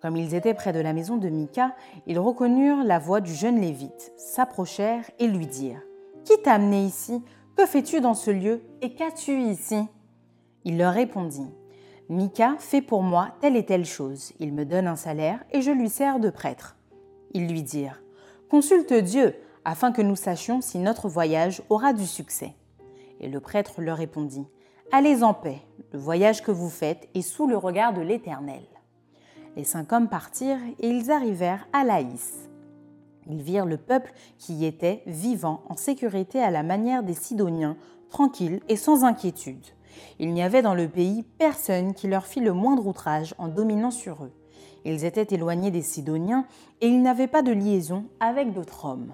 Comme 0.00 0.16
ils 0.16 0.34
étaient 0.34 0.54
près 0.54 0.72
de 0.72 0.80
la 0.80 0.92
maison 0.92 1.16
de 1.16 1.28
Mika, 1.28 1.74
ils 2.06 2.18
reconnurent 2.18 2.84
la 2.84 2.98
voix 2.98 3.20
du 3.20 3.34
jeune 3.34 3.60
Lévite, 3.60 4.12
s'approchèrent 4.16 5.10
et 5.18 5.26
lui 5.26 5.46
dirent 5.46 5.82
Qui 6.24 6.40
t'a 6.42 6.54
amené 6.54 6.84
ici? 6.84 7.22
Que 7.56 7.66
fais-tu 7.66 8.00
dans 8.00 8.14
ce 8.14 8.30
lieu 8.30 8.62
Et 8.80 8.94
qu'as-tu 8.94 9.42
ici? 9.42 9.78
Il 10.64 10.78
leur 10.78 10.94
répondit 10.94 11.48
Mika 12.08 12.56
fait 12.58 12.82
pour 12.82 13.02
moi 13.02 13.28
telle 13.40 13.56
et 13.56 13.64
telle 13.64 13.84
chose. 13.84 14.32
Il 14.40 14.52
me 14.52 14.64
donne 14.64 14.86
un 14.86 14.96
salaire 14.96 15.44
et 15.52 15.60
je 15.60 15.70
lui 15.70 15.90
sers 15.90 16.18
de 16.18 16.30
prêtre. 16.30 16.76
Ils 17.32 17.46
lui 17.46 17.62
dirent 17.62 18.02
Consulte 18.50 18.94
Dieu 18.94 19.34
afin 19.64 19.92
que 19.92 20.02
nous 20.02 20.16
sachions 20.16 20.60
si 20.60 20.78
notre 20.78 21.08
voyage 21.08 21.62
aura 21.68 21.92
du 21.92 22.06
succès. 22.06 22.54
Et 23.20 23.28
le 23.28 23.40
prêtre 23.40 23.80
leur 23.82 23.98
répondit 23.98 24.46
Allez 24.92 25.22
en 25.22 25.34
paix, 25.34 25.60
le 25.92 25.98
voyage 25.98 26.42
que 26.42 26.50
vous 26.50 26.70
faites 26.70 27.08
est 27.14 27.22
sous 27.22 27.46
le 27.46 27.56
regard 27.56 27.92
de 27.92 28.00
l'Éternel. 28.00 28.62
Les 29.56 29.64
cinq 29.64 29.92
hommes 29.92 30.08
partirent 30.08 30.60
et 30.78 30.88
ils 30.88 31.10
arrivèrent 31.10 31.66
à 31.72 31.84
Laïs. 31.84 32.48
Ils 33.28 33.42
virent 33.42 33.66
le 33.66 33.76
peuple 33.76 34.12
qui 34.38 34.54
y 34.54 34.66
était 34.66 35.02
vivant 35.06 35.62
en 35.68 35.76
sécurité 35.76 36.42
à 36.42 36.50
la 36.50 36.62
manière 36.62 37.02
des 37.02 37.14
Sidoniens, 37.14 37.76
tranquille 38.08 38.60
et 38.68 38.76
sans 38.76 39.04
inquiétude. 39.04 39.66
Il 40.18 40.32
n'y 40.32 40.42
avait 40.42 40.62
dans 40.62 40.74
le 40.74 40.88
pays 40.88 41.24
personne 41.38 41.94
qui 41.94 42.08
leur 42.08 42.26
fit 42.26 42.40
le 42.40 42.52
moindre 42.52 42.86
outrage 42.86 43.34
en 43.38 43.48
dominant 43.48 43.90
sur 43.90 44.24
eux. 44.24 44.32
Ils 44.84 45.04
étaient 45.04 45.34
éloignés 45.34 45.70
des 45.70 45.82
Sidoniens 45.82 46.46
et 46.80 46.88
ils 46.88 47.02
n'avaient 47.02 47.26
pas 47.26 47.42
de 47.42 47.52
liaison 47.52 48.06
avec 48.18 48.52
d'autres 48.52 48.86
hommes. 48.86 49.12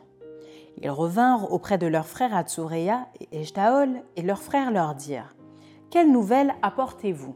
Ils 0.81 0.91
revinrent 0.91 1.53
auprès 1.53 1.79
de 1.79 1.87
leurs 1.87 2.07
frères 2.07 2.37
Atsurea 2.37 3.09
et 3.21 3.41
Eshtaol 3.41 4.03
et 4.17 4.23
leurs 4.23 4.43
frères 4.43 4.71
leur 4.71 4.95
dirent 4.95 5.35
Quelle 5.91 6.13
nouvelle 6.13 6.55
apportez-vous 6.63 7.35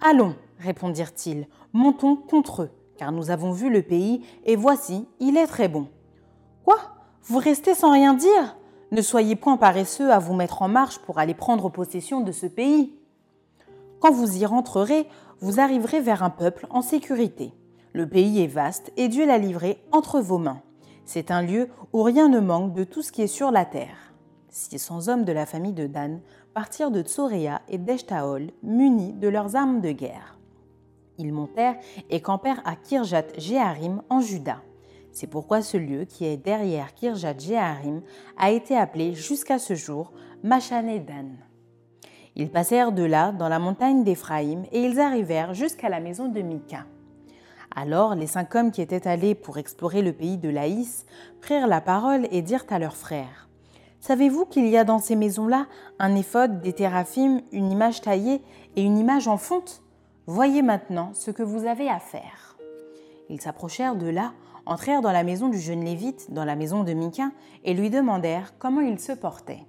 Allons, 0.00 0.34
répondirent-ils, 0.58 1.46
montons 1.72 2.16
contre 2.16 2.62
eux, 2.62 2.70
car 2.96 3.12
nous 3.12 3.30
avons 3.30 3.52
vu 3.52 3.70
le 3.70 3.82
pays 3.82 4.24
et 4.44 4.56
voici, 4.56 5.06
il 5.20 5.36
est 5.36 5.46
très 5.46 5.68
bon. 5.68 5.88
Quoi? 6.64 6.78
Vous 7.24 7.38
restez 7.38 7.74
sans 7.74 7.92
rien 7.92 8.14
dire? 8.14 8.56
Ne 8.90 9.00
soyez 9.00 9.36
point 9.36 9.56
paresseux 9.56 10.12
à 10.12 10.18
vous 10.18 10.34
mettre 10.34 10.62
en 10.62 10.68
marche 10.68 10.98
pour 10.98 11.18
aller 11.18 11.34
prendre 11.34 11.70
possession 11.70 12.20
de 12.20 12.32
ce 12.32 12.46
pays. 12.46 12.94
Quand 14.00 14.10
vous 14.10 14.38
y 14.38 14.44
rentrerez, 14.44 15.08
vous 15.40 15.60
arriverez 15.60 16.00
vers 16.00 16.22
un 16.22 16.30
peuple 16.30 16.66
en 16.70 16.82
sécurité. 16.82 17.52
Le 17.92 18.08
pays 18.08 18.42
est 18.42 18.48
vaste 18.48 18.92
et 18.96 19.08
Dieu 19.08 19.26
l'a 19.26 19.38
livré 19.38 19.82
entre 19.92 20.20
vos 20.20 20.38
mains. 20.38 20.62
C'est 21.04 21.30
un 21.30 21.42
lieu 21.42 21.68
où 21.92 22.02
rien 22.02 22.28
ne 22.28 22.40
manque 22.40 22.74
de 22.74 22.84
tout 22.84 23.02
ce 23.02 23.12
qui 23.12 23.22
est 23.22 23.26
sur 23.26 23.50
la 23.50 23.64
terre. 23.64 24.12
600 24.50 25.08
hommes 25.08 25.24
de 25.24 25.32
la 25.32 25.46
famille 25.46 25.72
de 25.72 25.86
Dan 25.86 26.20
partirent 26.54 26.90
de 26.90 27.02
Tsoréa 27.02 27.62
et 27.68 27.78
d'Eshtaol 27.78 28.50
munis 28.62 29.14
de 29.14 29.28
leurs 29.28 29.56
armes 29.56 29.80
de 29.80 29.92
guerre. 29.92 30.38
Ils 31.18 31.32
montèrent 31.32 31.76
et 32.10 32.20
campèrent 32.20 32.62
à 32.64 32.76
Kirjat 32.76 33.26
Jeharim 33.38 34.02
en 34.08 34.20
Juda. 34.20 34.62
C'est 35.12 35.26
pourquoi 35.26 35.60
ce 35.60 35.76
lieu 35.76 36.04
qui 36.04 36.24
est 36.24 36.38
derrière 36.38 36.94
Kirjat 36.94 37.36
Jeharim 37.38 38.02
a 38.38 38.50
été 38.50 38.76
appelé 38.76 39.14
jusqu'à 39.14 39.58
ce 39.58 39.74
jour 39.74 40.12
Machané 40.42 41.00
Dan. 41.00 41.36
Ils 42.34 42.50
passèrent 42.50 42.92
de 42.92 43.02
là 43.02 43.30
dans 43.30 43.50
la 43.50 43.58
montagne 43.58 44.04
d'Éphraïm 44.04 44.64
et 44.72 44.82
ils 44.82 44.98
arrivèrent 45.00 45.52
jusqu'à 45.52 45.90
la 45.90 46.00
maison 46.00 46.28
de 46.28 46.40
Mika. 46.40 46.86
Alors 47.74 48.14
les 48.14 48.26
cinq 48.26 48.54
hommes 48.54 48.70
qui 48.70 48.80
étaient 48.80 49.06
allés 49.06 49.34
pour 49.34 49.58
explorer 49.58 50.02
le 50.02 50.12
pays 50.12 50.38
de 50.38 50.48
Laïs 50.48 51.04
prirent 51.40 51.66
la 51.66 51.80
parole 51.80 52.26
et 52.30 52.42
dirent 52.42 52.66
à 52.70 52.78
leurs 52.78 52.96
frères 52.96 53.48
Savez-vous 54.00 54.46
qu'il 54.46 54.66
y 54.66 54.76
a 54.76 54.84
dans 54.84 54.98
ces 54.98 55.14
maisons-là 55.14 55.66
un 55.98 56.16
éphode, 56.16 56.60
des 56.60 56.72
théraphim, 56.72 57.40
une 57.52 57.70
image 57.70 58.00
taillée 58.00 58.42
et 58.76 58.82
une 58.82 58.98
image 58.98 59.28
en 59.28 59.36
fonte? 59.36 59.82
Voyez 60.28 60.62
maintenant 60.62 61.10
ce 61.14 61.32
que 61.32 61.42
vous 61.42 61.66
avez 61.66 61.88
à 61.88 61.98
faire. 61.98 62.56
Ils 63.28 63.40
s'approchèrent 63.40 63.96
de 63.96 64.06
là, 64.06 64.34
entrèrent 64.66 65.00
dans 65.00 65.10
la 65.10 65.24
maison 65.24 65.48
du 65.48 65.58
jeune 65.58 65.84
Lévite, 65.84 66.32
dans 66.32 66.44
la 66.44 66.54
maison 66.54 66.84
de 66.84 66.92
Mika, 66.92 67.32
et 67.64 67.74
lui 67.74 67.90
demandèrent 67.90 68.56
comment 68.56 68.82
il 68.82 69.00
se 69.00 69.10
portait. 69.10 69.66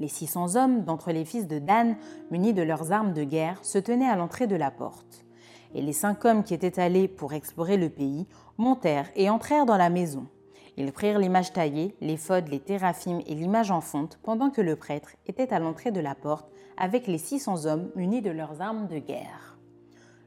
Les 0.00 0.08
600 0.08 0.56
hommes 0.56 0.82
d'entre 0.82 1.12
les 1.12 1.24
fils 1.24 1.46
de 1.46 1.60
Dan, 1.60 1.94
munis 2.32 2.52
de 2.52 2.62
leurs 2.62 2.90
armes 2.90 3.12
de 3.12 3.22
guerre, 3.22 3.64
se 3.64 3.78
tenaient 3.78 4.08
à 4.08 4.16
l'entrée 4.16 4.48
de 4.48 4.56
la 4.56 4.72
porte. 4.72 5.24
Et 5.72 5.82
les 5.82 5.92
cinq 5.92 6.24
hommes 6.24 6.42
qui 6.42 6.52
étaient 6.52 6.80
allés 6.80 7.06
pour 7.06 7.32
explorer 7.32 7.76
le 7.76 7.90
pays 7.90 8.26
montèrent 8.58 9.12
et 9.14 9.30
entrèrent 9.30 9.66
dans 9.66 9.76
la 9.76 9.88
maison. 9.88 10.26
Ils 10.78 10.90
prirent 10.90 11.20
l'image 11.20 11.52
taillée, 11.52 11.94
les 12.00 12.16
fodes, 12.16 12.48
les 12.48 12.58
théraphim 12.58 13.20
et 13.24 13.36
l'image 13.36 13.70
en 13.70 13.80
fonte, 13.80 14.18
pendant 14.24 14.50
que 14.50 14.62
le 14.62 14.74
prêtre 14.74 15.10
était 15.28 15.52
à 15.52 15.60
l'entrée 15.60 15.92
de 15.92 16.00
la 16.00 16.16
porte 16.16 16.50
avec 16.76 17.06
les 17.06 17.18
600 17.18 17.66
hommes 17.66 17.90
munis 17.94 18.22
de 18.22 18.30
leurs 18.30 18.60
armes 18.60 18.88
de 18.88 18.98
guerre. 18.98 19.59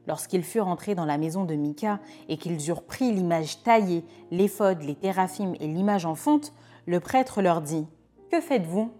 Lorsqu'ils 0.06 0.44
furent 0.44 0.68
entrés 0.68 0.94
dans 0.94 1.06
la 1.06 1.18
maison 1.18 1.44
de 1.44 1.54
Mika 1.54 1.98
et 2.28 2.36
qu'ils 2.36 2.68
eurent 2.68 2.84
pris 2.84 3.12
l'image 3.12 3.62
taillée, 3.62 4.04
l'éphode, 4.30 4.82
les 4.82 4.94
théraphim 4.94 5.54
et 5.60 5.66
l'image 5.66 6.04
en 6.04 6.14
fonte, 6.14 6.52
le 6.86 7.00
prêtre 7.00 7.40
leur 7.40 7.62
dit 7.62 7.86
Que 8.30 8.40
faites-vous? 8.40 8.90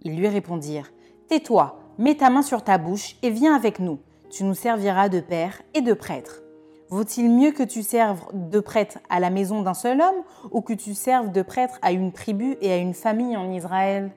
Ils 0.00 0.16
lui 0.16 0.28
répondirent 0.28 0.90
Tais-toi, 1.28 1.78
mets 1.98 2.16
ta 2.16 2.30
main 2.30 2.42
sur 2.42 2.64
ta 2.64 2.78
bouche 2.78 3.16
et 3.22 3.30
viens 3.30 3.54
avec 3.54 3.78
nous. 3.78 4.00
Tu 4.30 4.44
nous 4.44 4.54
serviras 4.54 5.08
de 5.08 5.20
père 5.20 5.60
et 5.74 5.82
de 5.82 5.92
prêtre. 5.92 6.42
Vaut-il 6.88 7.30
mieux 7.30 7.52
que 7.52 7.62
tu 7.62 7.82
serves 7.82 8.26
de 8.32 8.60
prêtre 8.60 8.98
à 9.08 9.20
la 9.20 9.30
maison 9.30 9.62
d'un 9.62 9.74
seul 9.74 10.00
homme 10.00 10.24
ou 10.50 10.60
que 10.60 10.74
tu 10.74 10.94
serves 10.94 11.32
de 11.32 11.42
prêtre 11.42 11.78
à 11.82 11.92
une 11.92 12.12
tribu 12.12 12.56
et 12.60 12.72
à 12.72 12.76
une 12.76 12.94
famille 12.94 13.36
en 13.36 13.50
Israël? 13.50 14.10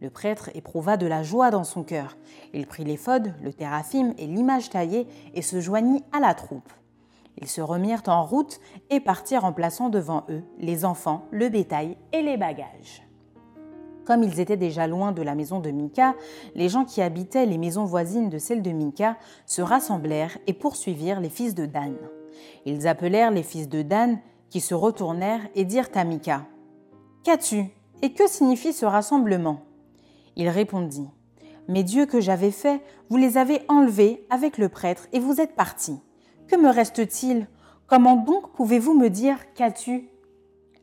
Le 0.00 0.10
prêtre 0.10 0.50
éprouva 0.54 0.96
de 0.96 1.06
la 1.06 1.22
joie 1.22 1.50
dans 1.50 1.64
son 1.64 1.82
cœur. 1.82 2.16
Il 2.52 2.66
prit 2.66 2.84
l'éphod, 2.84 3.32
le 3.42 3.52
théraphim 3.52 4.12
et 4.18 4.26
l'image 4.26 4.68
taillée 4.68 5.06
et 5.34 5.42
se 5.42 5.60
joignit 5.60 6.04
à 6.12 6.20
la 6.20 6.34
troupe. 6.34 6.70
Ils 7.38 7.48
se 7.48 7.60
remirent 7.60 8.02
en 8.06 8.24
route 8.24 8.60
et 8.90 9.00
partirent 9.00 9.44
en 9.44 9.52
plaçant 9.52 9.88
devant 9.88 10.24
eux 10.30 10.42
les 10.58 10.84
enfants, 10.84 11.24
le 11.30 11.48
bétail 11.48 11.96
et 12.12 12.22
les 12.22 12.36
bagages. 12.36 13.02
Comme 14.06 14.22
ils 14.22 14.38
étaient 14.38 14.56
déjà 14.56 14.86
loin 14.86 15.12
de 15.12 15.22
la 15.22 15.34
maison 15.34 15.60
de 15.60 15.70
Mika, 15.70 16.14
les 16.54 16.68
gens 16.68 16.84
qui 16.84 17.02
habitaient 17.02 17.46
les 17.46 17.58
maisons 17.58 17.84
voisines 17.84 18.28
de 18.28 18.38
celle 18.38 18.62
de 18.62 18.70
Mika 18.70 19.16
se 19.46 19.62
rassemblèrent 19.62 20.38
et 20.46 20.52
poursuivirent 20.52 21.20
les 21.20 21.28
fils 21.28 21.54
de 21.54 21.66
Dan. 21.66 21.96
Ils 22.66 22.86
appelèrent 22.86 23.32
les 23.32 23.42
fils 23.42 23.68
de 23.68 23.82
Dan, 23.82 24.18
qui 24.48 24.60
se 24.60 24.74
retournèrent 24.74 25.48
et 25.54 25.64
dirent 25.64 25.90
à 25.94 26.04
Mika 26.04 26.44
Qu'as-tu 27.24 27.64
Et 28.02 28.12
que 28.12 28.28
signifie 28.28 28.72
ce 28.72 28.86
rassemblement? 28.86 29.65
Il 30.36 30.48
répondit 30.48 31.08
Mes 31.68 31.82
dieux 31.82 32.06
que 32.06 32.20
j'avais 32.20 32.50
faits, 32.50 32.80
vous 33.10 33.16
les 33.16 33.38
avez 33.38 33.62
enlevés 33.68 34.26
avec 34.30 34.58
le 34.58 34.68
prêtre 34.68 35.08
et 35.12 35.18
vous 35.18 35.40
êtes 35.40 35.56
partis. 35.56 35.98
Que 36.46 36.56
me 36.56 36.68
reste-t-il? 36.68 37.48
Comment 37.86 38.16
donc 38.16 38.52
pouvez-vous 38.52 38.94
me 38.94 39.08
dire 39.08 39.38
Qu'as-tu? 39.54 40.08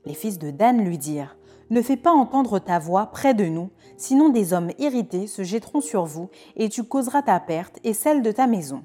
Les 0.06 0.14
fils 0.14 0.40
de 0.40 0.52
Dan 0.52 0.84
lui 0.84 0.98
dirent 0.98 1.38
ne 1.74 1.82
fais 1.82 1.98
pas 1.98 2.12
entendre 2.12 2.60
ta 2.60 2.78
voix 2.78 3.08
près 3.08 3.34
de 3.34 3.46
nous, 3.46 3.72
sinon 3.98 4.30
des 4.30 4.54
hommes 4.54 4.70
irrités 4.78 5.26
se 5.26 5.44
jetteront 5.44 5.82
sur 5.82 6.06
vous, 6.06 6.30
et 6.56 6.70
tu 6.70 6.84
causeras 6.84 7.24
ta 7.24 7.40
perte 7.40 7.80
et 7.84 7.94
celle 7.94 8.22
de 8.22 8.32
ta 8.32 8.46
maison. 8.46 8.84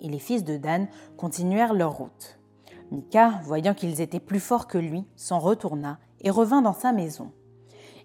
Et 0.00 0.08
les 0.08 0.18
fils 0.18 0.42
de 0.42 0.56
Dan 0.56 0.88
continuèrent 1.18 1.74
leur 1.74 1.92
route. 1.92 2.38
Mika, 2.90 3.40
voyant 3.44 3.74
qu'ils 3.74 4.00
étaient 4.00 4.20
plus 4.20 4.40
forts 4.40 4.68
que 4.68 4.78
lui, 4.78 5.04
s'en 5.16 5.38
retourna 5.38 5.98
et 6.22 6.30
revint 6.30 6.62
dans 6.62 6.72
sa 6.72 6.92
maison. 6.92 7.30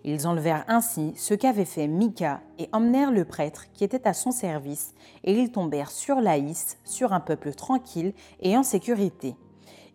Ils 0.06 0.28
enlevèrent 0.28 0.66
ainsi 0.68 1.14
ce 1.16 1.34
qu'avait 1.34 1.66
fait 1.66 1.88
Mika 1.88 2.42
et 2.60 2.68
emmenèrent 2.74 3.12
le 3.12 3.24
prêtre 3.24 3.66
qui 3.74 3.84
était 3.84 4.08
à 4.08 4.14
son 4.14 4.32
service, 4.32 4.94
et 5.24 5.34
ils 5.34 5.52
tombèrent 5.52 5.92
sur 5.92 6.20
Laïs, 6.20 6.78
sur 6.84 7.14
un 7.14 7.22
peuple 7.22 7.54
tranquille 7.54 8.14
et 8.42 8.58
en 8.58 8.64
sécurité. 8.64 9.36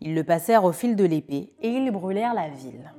Ils 0.00 0.14
le 0.14 0.24
passèrent 0.24 0.64
au 0.64 0.72
fil 0.72 0.96
de 0.96 1.04
l'épée 1.04 1.52
et 1.60 1.68
ils 1.68 1.90
brûlèrent 1.90 2.34
la 2.34 2.48
ville. 2.48 2.92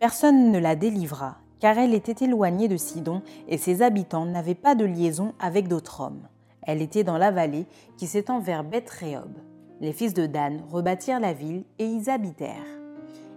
Personne 0.00 0.50
ne 0.50 0.58
la 0.58 0.74
délivra, 0.74 1.38
car 1.60 1.78
elle 1.78 1.94
était 1.94 2.24
éloignée 2.24 2.68
de 2.68 2.76
Sidon 2.76 3.22
et 3.46 3.58
ses 3.58 3.82
habitants 3.82 4.26
n'avaient 4.26 4.54
pas 4.54 4.74
de 4.74 4.84
liaison 4.84 5.34
avec 5.38 5.68
d'autres 5.68 6.00
hommes. 6.00 6.28
Elle 6.62 6.82
était 6.82 7.04
dans 7.04 7.18
la 7.18 7.30
vallée 7.30 7.66
qui 7.96 8.06
s'étend 8.06 8.40
vers 8.40 8.64
beth 8.64 8.90
Les 9.80 9.92
fils 9.92 10.14
de 10.14 10.26
Dan 10.26 10.62
rebâtirent 10.70 11.20
la 11.20 11.32
ville 11.32 11.64
et 11.78 11.86
y 11.86 12.10
habitèrent. 12.10 12.83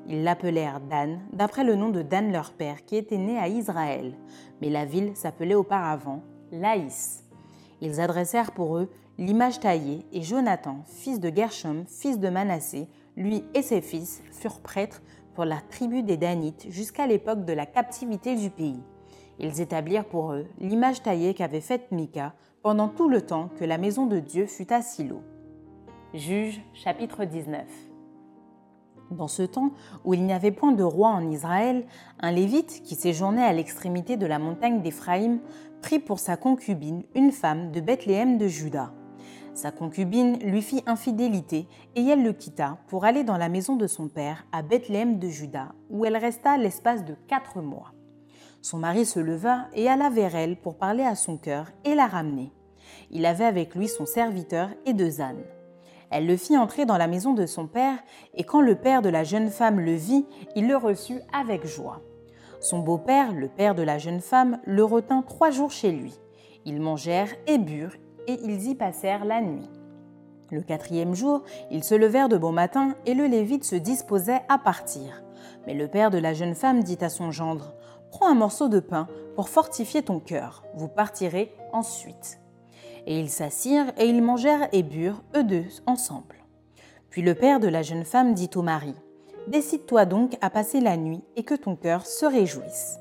Ils 0.09 0.23
l'appelèrent 0.23 0.79
Dan, 0.79 1.19
d'après 1.33 1.63
le 1.63 1.75
nom 1.75 1.89
de 1.89 2.01
Dan 2.01 2.31
leur 2.31 2.53
père, 2.53 2.85
qui 2.85 2.95
était 2.95 3.17
né 3.17 3.37
à 3.37 3.47
Israël. 3.49 4.13
Mais 4.61 4.69
la 4.69 4.85
ville 4.85 5.11
s'appelait 5.15 5.55
auparavant 5.55 6.21
Laïs. 6.51 7.25
Ils 7.81 7.99
adressèrent 7.99 8.53
pour 8.53 8.77
eux 8.77 8.89
l'image 9.17 9.59
taillée, 9.59 10.05
et 10.13 10.21
Jonathan, 10.21 10.83
fils 10.85 11.19
de 11.19 11.29
Gershom, 11.35 11.85
fils 11.87 12.19
de 12.19 12.29
Manassé, 12.29 12.87
lui 13.17 13.43
et 13.53 13.61
ses 13.61 13.81
fils 13.81 14.21
furent 14.31 14.61
prêtres 14.61 15.01
pour 15.35 15.43
la 15.43 15.59
tribu 15.69 16.03
des 16.03 16.17
Danites 16.17 16.67
jusqu'à 16.69 17.05
l'époque 17.05 17.43
de 17.43 17.53
la 17.53 17.65
captivité 17.65 18.35
du 18.35 18.49
pays. 18.49 18.81
Ils 19.39 19.61
établirent 19.61 20.07
pour 20.07 20.31
eux 20.33 20.47
l'image 20.59 21.03
taillée 21.03 21.33
qu'avait 21.33 21.61
faite 21.61 21.91
Mika 21.91 22.33
pendant 22.63 22.87
tout 22.87 23.09
le 23.09 23.21
temps 23.21 23.49
que 23.59 23.65
la 23.65 23.77
maison 23.77 24.05
de 24.05 24.19
Dieu 24.19 24.45
fut 24.45 24.71
à 24.71 24.81
Silo. 24.81 25.21
Juge 26.13 26.61
chapitre 26.73 27.25
19 27.25 27.86
Dans 29.11 29.27
ce 29.27 29.43
temps 29.43 29.71
où 30.03 30.13
il 30.13 30.23
n'y 30.23 30.33
avait 30.33 30.51
point 30.51 30.73
de 30.73 30.83
roi 30.83 31.09
en 31.09 31.29
Israël, 31.29 31.85
un 32.19 32.31
Lévite 32.31 32.81
qui 32.83 32.95
séjournait 32.95 33.43
à 33.43 33.53
l'extrémité 33.53 34.17
de 34.17 34.25
la 34.25 34.39
montagne 34.39 34.81
d'Éphraïm 34.81 35.39
prit 35.81 35.99
pour 35.99 36.19
sa 36.19 36.35
concubine 36.35 37.03
une 37.15 37.31
femme 37.31 37.71
de 37.71 37.79
Bethléem 37.79 38.37
de 38.37 38.47
Juda. 38.47 38.91
Sa 39.53 39.71
concubine 39.71 40.37
lui 40.39 40.61
fit 40.61 40.83
infidélité 40.85 41.67
et 41.95 42.05
elle 42.05 42.23
le 42.23 42.33
quitta 42.33 42.77
pour 42.87 43.05
aller 43.05 43.23
dans 43.23 43.37
la 43.37 43.49
maison 43.49 43.75
de 43.75 43.87
son 43.87 44.07
père 44.07 44.45
à 44.51 44.61
Bethléem 44.61 45.17
de 45.17 45.29
Juda, 45.29 45.73
où 45.89 46.05
elle 46.05 46.17
resta 46.17 46.57
l'espace 46.57 47.05
de 47.05 47.15
quatre 47.27 47.61
mois. 47.61 47.93
Son 48.61 48.77
mari 48.77 49.05
se 49.05 49.19
leva 49.19 49.67
et 49.73 49.87
alla 49.87 50.09
vers 50.09 50.35
elle 50.35 50.57
pour 50.57 50.77
parler 50.77 51.03
à 51.03 51.15
son 51.15 51.37
cœur 51.37 51.71
et 51.85 51.95
la 51.95 52.05
ramener. 52.05 52.51
Il 53.09 53.25
avait 53.25 53.45
avec 53.45 53.73
lui 53.73 53.87
son 53.87 54.05
serviteur 54.05 54.69
et 54.85 54.93
deux 54.93 55.21
ânes. 55.21 55.43
Elle 56.09 56.25
le 56.25 56.37
fit 56.37 56.57
entrer 56.57 56.85
dans 56.85 56.97
la 56.97 57.07
maison 57.07 57.33
de 57.33 57.45
son 57.45 57.67
père, 57.67 57.97
et 58.33 58.43
quand 58.43 58.61
le 58.61 58.75
père 58.75 59.01
de 59.01 59.09
la 59.09 59.23
jeune 59.23 59.49
femme 59.49 59.79
le 59.79 59.93
vit, 59.93 60.25
il 60.55 60.67
le 60.67 60.77
reçut 60.77 61.19
avec 61.33 61.65
joie. 61.65 62.01
Son 62.59 62.79
beau-père, 62.79 63.33
le 63.33 63.49
père 63.49 63.75
de 63.75 63.83
la 63.83 63.97
jeune 63.97 64.21
femme, 64.21 64.59
le 64.65 64.83
retint 64.83 65.21
trois 65.21 65.51
jours 65.51 65.71
chez 65.71 65.91
lui. 65.91 66.17
Ils 66.65 66.81
mangèrent 66.81 67.33
et 67.45 67.57
burent, 67.57 67.97
et 68.27 68.39
ils 68.43 68.69
y 68.69 68.75
passèrent 68.75 69.25
la 69.25 69.41
nuit. 69.41 69.69
Le 70.49 70.61
quatrième 70.61 71.13
jour, 71.13 71.43
ils 71.71 71.83
se 71.83 71.93
levèrent 71.93 72.29
de 72.29 72.37
bon 72.37 72.51
matin, 72.51 72.95
et 73.05 73.13
le 73.13 73.25
Lévite 73.25 73.65
se 73.65 73.75
disposait 73.75 74.41
à 74.47 74.57
partir. 74.57 75.23
Mais 75.65 75.73
le 75.73 75.87
père 75.87 76.09
de 76.09 76.17
la 76.17 76.33
jeune 76.33 76.55
femme 76.55 76.83
dit 76.83 76.97
à 77.01 77.09
son 77.09 77.31
gendre, 77.31 77.73
Prends 78.11 78.29
un 78.29 78.35
morceau 78.35 78.69
de 78.69 78.79
pain 78.79 79.07
pour 79.35 79.49
fortifier 79.49 80.01
ton 80.01 80.19
cœur, 80.19 80.63
vous 80.75 80.87
partirez 80.87 81.53
ensuite. 81.73 82.39
Et 83.07 83.19
ils 83.19 83.29
s'assirent 83.29 83.91
et 83.97 84.05
ils 84.05 84.21
mangèrent 84.21 84.67
et 84.73 84.83
burent, 84.83 85.23
eux 85.35 85.43
deux, 85.43 85.65
ensemble. 85.85 86.35
Puis 87.09 87.21
le 87.21 87.33
père 87.33 87.61
de 87.61 87.69
la 87.69 87.81
jeune 87.81 88.03
femme 88.03 88.33
dit 88.33 88.49
au 88.55 88.61
mari, 88.61 88.93
Décide-toi 89.47 90.05
donc 90.05 90.37
à 90.41 90.49
passer 90.49 90.81
la 90.81 90.97
nuit 90.97 91.23
et 91.37 91.43
que 91.43 91.55
ton 91.55 91.77
cœur 91.77 92.05
se 92.05 92.25
réjouisse. 92.25 92.99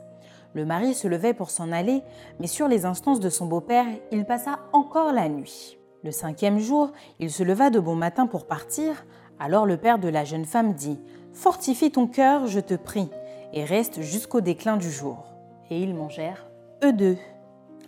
Le 0.55 0.65
mari 0.65 0.95
se 0.95 1.09
levait 1.09 1.35
pour 1.35 1.51
s'en 1.51 1.73
aller, 1.73 2.03
mais 2.39 2.47
sur 2.47 2.69
les 2.69 2.87
instances 2.87 3.19
de 3.19 3.29
son 3.29 3.47
beau-père, 3.47 3.85
il 4.13 4.25
passa 4.25 4.61
encore 4.73 5.13
la 5.13 5.29
nuit. 5.29 5.77
Le 6.05 6.13
cinquième 6.13 6.61
jour, 6.61 6.93
il 7.19 7.33
se 7.33 7.43
leva 7.43 7.69
de 7.69 7.81
bon 7.81 7.97
matin 7.97 8.29
pour 8.29 8.47
partir. 8.47 9.05
Alors 9.41 9.67
le 9.67 9.77
père 9.77 9.99
de 9.99 10.09
la 10.09 10.25
jeune 10.25 10.45
femme 10.45 10.73
dit 10.73 11.01
Fortifie 11.33 11.91
ton 11.91 12.07
cœur, 12.07 12.47
je 12.47 12.61
te 12.61 12.75
prie, 12.75 13.11
et 13.53 13.65
reste 13.65 14.01
jusqu'au 14.03 14.41
déclin 14.41 14.77
du 14.77 14.91
jour. 14.91 15.27
Et 15.69 15.83
ils 15.83 15.95
mangèrent, 15.95 16.47
eux 16.85 16.93
deux. 16.93 17.19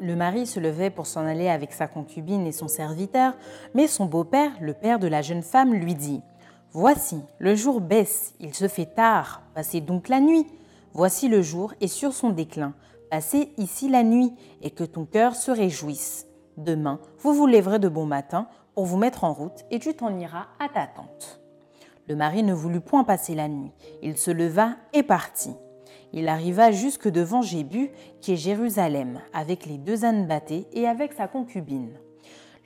Le 0.01 0.15
mari 0.15 0.47
se 0.47 0.61
levait 0.61 0.91
pour 0.91 1.07
s'en 1.07 1.27
aller 1.27 1.49
avec 1.49 1.73
sa 1.73 1.89
concubine 1.89 2.47
et 2.47 2.53
son 2.53 2.69
serviteur, 2.69 3.35
mais 3.75 3.89
son 3.89 4.07
beau-père, 4.07 4.53
le 4.61 4.73
père 4.73 5.01
de 5.01 5.09
la 5.09 5.23
jeune 5.23 5.43
femme, 5.43 5.75
lui 5.75 5.95
dit 5.95 6.23
Voici, 6.71 7.21
le 7.39 7.57
jour 7.57 7.81
baisse, 7.81 8.35
il 8.39 8.55
se 8.55 8.69
fait 8.69 8.87
tard, 8.87 9.43
passez 9.55 9.81
donc 9.81 10.09
la 10.09 10.21
nuit. 10.21 10.47
Voici 10.93 11.29
le 11.29 11.43
jour 11.43 11.75
est 11.81 11.89
sur 11.89 12.13
son 12.13 12.31
déclin, 12.31 12.75
passez 13.11 13.53
ici 13.57 13.89
la 13.89 14.05
nuit, 14.05 14.33
et 14.63 14.71
que 14.71 14.85
ton 14.85 15.05
cœur 15.05 15.35
se 15.35 15.51
réjouisse. 15.51 16.27
Demain, 16.57 17.01
vous 17.19 17.35
vous 17.35 17.47
lèverez 17.47 17.79
de 17.79 17.89
bon 17.89 18.07
matin 18.07 18.49
pour 18.75 18.85
vous 18.85 18.99
mettre 18.99 19.25
en 19.25 19.33
route, 19.33 19.65
et 19.73 19.81
tu 19.81 19.95
t'en 19.95 20.17
iras 20.17 20.47
à 20.61 20.69
ta 20.69 20.87
tente. 20.87 21.41
Le 22.07 22.15
mari 22.15 22.45
ne 22.45 22.55
voulut 22.55 22.81
point 22.81 23.03
passer 23.03 23.35
la 23.35 23.49
nuit, 23.49 23.73
il 24.03 24.17
se 24.17 24.31
leva 24.31 24.77
et 24.93 25.03
partit. 25.03 25.57
Il 26.13 26.29
arriva 26.29 26.71
jusque 26.71 27.09
devant 27.09 27.43
Jébu, 27.43 27.91
qui 28.21 28.33
est 28.33 28.37
Jérusalem, 28.37 29.21
avec 29.33 29.67
les 29.67 29.79
deux 29.79 30.05
ânes 30.05 30.27
battés 30.27 30.67
et 30.73 30.87
avec 30.87 31.13
sa 31.13 31.29
concubine. 31.29 31.93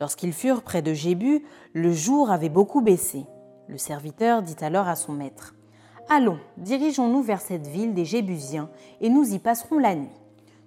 Lorsqu'ils 0.01 0.33
furent 0.33 0.63
près 0.63 0.83
de 0.83 0.93
Jébu, 0.93 1.45
le 1.73 1.93
jour 1.93 2.31
avait 2.31 2.49
beaucoup 2.49 2.81
baissé. 2.81 3.25
Le 3.69 3.79
serviteur 3.79 4.43
dit 4.43 4.57
alors 4.61 4.89
à 4.89 4.97
son 4.97 5.13
maître 5.13 5.55
Allons, 6.09 6.39
dirigeons-nous 6.57 7.23
vers 7.23 7.41
cette 7.41 7.67
ville 7.67 7.95
des 7.95 8.05
Jébusiens, 8.05 8.69
et 9.01 9.09
nous 9.09 9.33
y 9.33 9.39
passerons 9.39 9.79
la 9.79 9.95
nuit. 9.95 10.11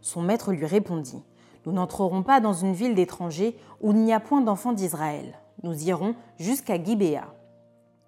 Son 0.01 0.21
maître 0.21 0.51
lui 0.51 0.65
répondit 0.65 1.21
Nous 1.65 1.71
n'entrerons 1.71 2.23
pas 2.23 2.39
dans 2.39 2.53
une 2.53 2.73
ville 2.73 2.95
d'étrangers 2.95 3.57
où 3.81 3.91
il 3.91 3.97
n'y 3.97 4.13
a 4.13 4.19
point 4.19 4.41
d'enfants 4.41 4.73
d'Israël. 4.73 5.37
Nous 5.63 5.87
irons 5.87 6.15
jusqu'à 6.37 6.81
Gibéa. 6.81 7.33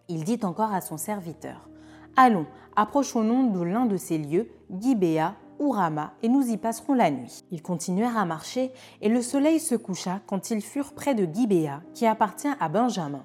Il 0.08 0.24
dit 0.24 0.40
encore 0.44 0.74
à 0.74 0.82
son 0.82 0.98
serviteur 0.98 1.68
Allons, 2.16 2.46
approchons-nous 2.78 3.52
de 3.52 3.62
l'un 3.64 3.88
de 3.88 3.98
ces 3.98 4.20
lieux, 4.20 4.48
Gibéa 4.80 5.36
ou 5.60 5.72
Rama, 5.72 6.14
et 6.22 6.30
nous 6.30 6.48
y 6.48 6.58
passerons 6.58 6.94
la 6.94 7.10
nuit. 7.10 7.44
Ils 7.52 7.64
continuèrent 7.64 8.18
à 8.18 8.26
marcher, 8.26 8.72
et 9.02 9.10
le 9.10 9.24
soleil 9.24 9.60
se 9.60 9.74
coucha 9.74 10.22
quand 10.28 10.52
ils 10.52 10.62
furent 10.62 10.94
près 10.94 11.16
de 11.16 11.26
Gibéa, 11.26 11.82
qui 11.96 12.06
appartient 12.06 12.48
à 12.60 12.70
Benjamin. 12.70 13.24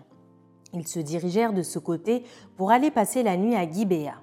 Ils 0.73 0.88
se 0.88 0.99
dirigèrent 0.99 1.52
de 1.52 1.62
ce 1.62 1.78
côté 1.78 2.25
pour 2.56 2.71
aller 2.71 2.90
passer 2.90 3.23
la 3.23 3.37
nuit 3.37 3.54
à 3.54 3.71
Gibéa. 3.71 4.14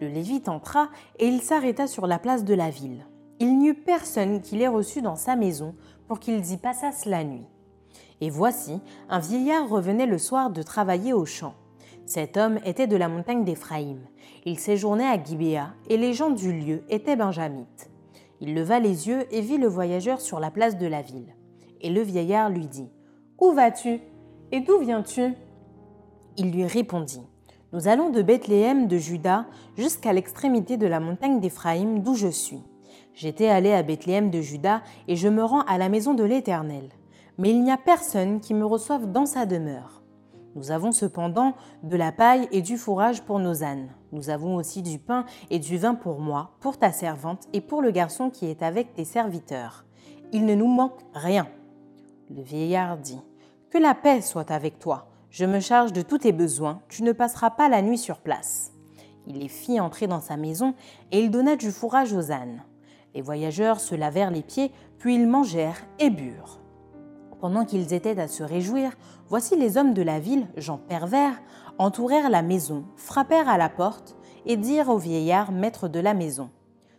Le 0.00 0.08
Lévite 0.08 0.48
entra 0.48 0.88
et 1.20 1.28
il 1.28 1.40
s'arrêta 1.40 1.86
sur 1.86 2.08
la 2.08 2.18
place 2.18 2.44
de 2.44 2.54
la 2.54 2.70
ville. 2.70 3.06
Il 3.38 3.56
n'y 3.56 3.68
eut 3.68 3.74
personne 3.74 4.40
qui 4.40 4.56
les 4.56 4.66
reçût 4.66 5.02
dans 5.02 5.16
sa 5.16 5.36
maison 5.36 5.76
pour 6.08 6.18
qu'ils 6.18 6.52
y 6.52 6.56
passassent 6.56 7.06
la 7.06 7.22
nuit. 7.22 7.46
Et 8.20 8.28
voici, 8.28 8.80
un 9.08 9.20
vieillard 9.20 9.68
revenait 9.68 10.06
le 10.06 10.18
soir 10.18 10.50
de 10.50 10.62
travailler 10.62 11.12
au 11.12 11.26
champ. 11.26 11.54
Cet 12.06 12.36
homme 12.36 12.58
était 12.66 12.86
de 12.86 12.96
la 12.96 13.08
montagne 13.08 13.44
d'Éphraïm. 13.44 13.98
Il 14.44 14.58
séjournait 14.58 15.08
à 15.08 15.22
Gibéa, 15.22 15.74
et 15.88 15.96
les 15.96 16.12
gens 16.12 16.30
du 16.30 16.52
lieu 16.52 16.82
étaient 16.90 17.16
benjamites. 17.16 17.90
Il 18.40 18.54
leva 18.54 18.78
les 18.78 19.08
yeux 19.08 19.24
et 19.30 19.40
vit 19.40 19.56
le 19.56 19.68
voyageur 19.68 20.20
sur 20.20 20.38
la 20.38 20.50
place 20.50 20.76
de 20.76 20.86
la 20.86 21.00
ville. 21.00 21.34
Et 21.80 21.88
le 21.88 22.02
vieillard 22.02 22.50
lui 22.50 22.66
dit 22.66 22.90
Où 23.40 23.52
vas-tu 23.52 24.00
Et 24.52 24.60
d'où 24.60 24.78
viens-tu? 24.80 25.32
Il 26.36 26.50
lui 26.52 26.66
répondit 26.66 27.22
Nous 27.72 27.88
allons 27.88 28.10
de 28.10 28.20
Bethléem 28.20 28.86
de 28.86 28.98
Juda 28.98 29.46
jusqu'à 29.78 30.12
l'extrémité 30.12 30.76
de 30.76 30.86
la 30.86 31.00
montagne 31.00 31.40
d'Éphraïm 31.40 32.02
d'où 32.02 32.14
je 32.14 32.28
suis. 32.28 32.62
J'étais 33.14 33.48
allé 33.48 33.72
à 33.72 33.82
Bethléem 33.82 34.28
de 34.30 34.42
Juda 34.42 34.82
et 35.08 35.16
je 35.16 35.28
me 35.28 35.42
rends 35.42 35.62
à 35.62 35.78
la 35.78 35.88
maison 35.88 36.12
de 36.12 36.24
l'Éternel. 36.24 36.90
Mais 37.38 37.50
il 37.50 37.62
n'y 37.62 37.72
a 37.72 37.78
personne 37.78 38.40
qui 38.40 38.52
me 38.52 38.66
reçoive 38.66 39.10
dans 39.10 39.26
sa 39.26 39.46
demeure. 39.46 40.03
Nous 40.54 40.70
avons 40.70 40.92
cependant 40.92 41.54
de 41.82 41.96
la 41.96 42.12
paille 42.12 42.48
et 42.52 42.62
du 42.62 42.78
fourrage 42.78 43.22
pour 43.22 43.40
nos 43.40 43.64
ânes. 43.64 43.88
Nous 44.12 44.30
avons 44.30 44.54
aussi 44.54 44.82
du 44.82 44.98
pain 44.98 45.24
et 45.50 45.58
du 45.58 45.78
vin 45.78 45.94
pour 45.94 46.20
moi, 46.20 46.52
pour 46.60 46.78
ta 46.78 46.92
servante 46.92 47.48
et 47.52 47.60
pour 47.60 47.82
le 47.82 47.90
garçon 47.90 48.30
qui 48.30 48.46
est 48.46 48.62
avec 48.62 48.94
tes 48.94 49.04
serviteurs. 49.04 49.84
Il 50.32 50.46
ne 50.46 50.54
nous 50.54 50.68
manque 50.68 51.00
rien. 51.12 51.48
Le 52.30 52.42
vieillard 52.42 52.98
dit, 52.98 53.20
Que 53.70 53.78
la 53.78 53.94
paix 53.94 54.20
soit 54.20 54.50
avec 54.50 54.78
toi. 54.78 55.08
Je 55.30 55.44
me 55.44 55.58
charge 55.58 55.92
de 55.92 56.02
tous 56.02 56.18
tes 56.18 56.32
besoins, 56.32 56.80
tu 56.88 57.02
ne 57.02 57.10
passeras 57.10 57.50
pas 57.50 57.68
la 57.68 57.82
nuit 57.82 57.98
sur 57.98 58.18
place. 58.18 58.72
Il 59.26 59.38
les 59.38 59.48
fit 59.48 59.80
entrer 59.80 60.06
dans 60.06 60.20
sa 60.20 60.36
maison 60.36 60.74
et 61.10 61.20
il 61.20 61.30
donna 61.30 61.56
du 61.56 61.72
fourrage 61.72 62.12
aux 62.12 62.30
ânes. 62.30 62.62
Les 63.14 63.22
voyageurs 63.22 63.80
se 63.80 63.96
lavèrent 63.96 64.30
les 64.30 64.42
pieds, 64.42 64.70
puis 64.98 65.16
ils 65.16 65.26
mangèrent 65.26 65.80
et 65.98 66.10
burent. 66.10 66.60
Pendant 67.44 67.66
qu'ils 67.66 67.92
étaient 67.92 68.18
à 68.18 68.26
se 68.26 68.42
réjouir, 68.42 68.92
voici 69.28 69.54
les 69.54 69.76
hommes 69.76 69.92
de 69.92 70.00
la 70.00 70.18
ville, 70.18 70.46
gens 70.56 70.78
pervers, 70.78 71.42
entourèrent 71.76 72.30
la 72.30 72.40
maison, 72.40 72.86
frappèrent 72.96 73.50
à 73.50 73.58
la 73.58 73.68
porte 73.68 74.16
et 74.46 74.56
dirent 74.56 74.88
au 74.88 74.96
vieillard, 74.96 75.52
maître 75.52 75.86
de 75.86 76.00
la 76.00 76.14
maison 76.14 76.48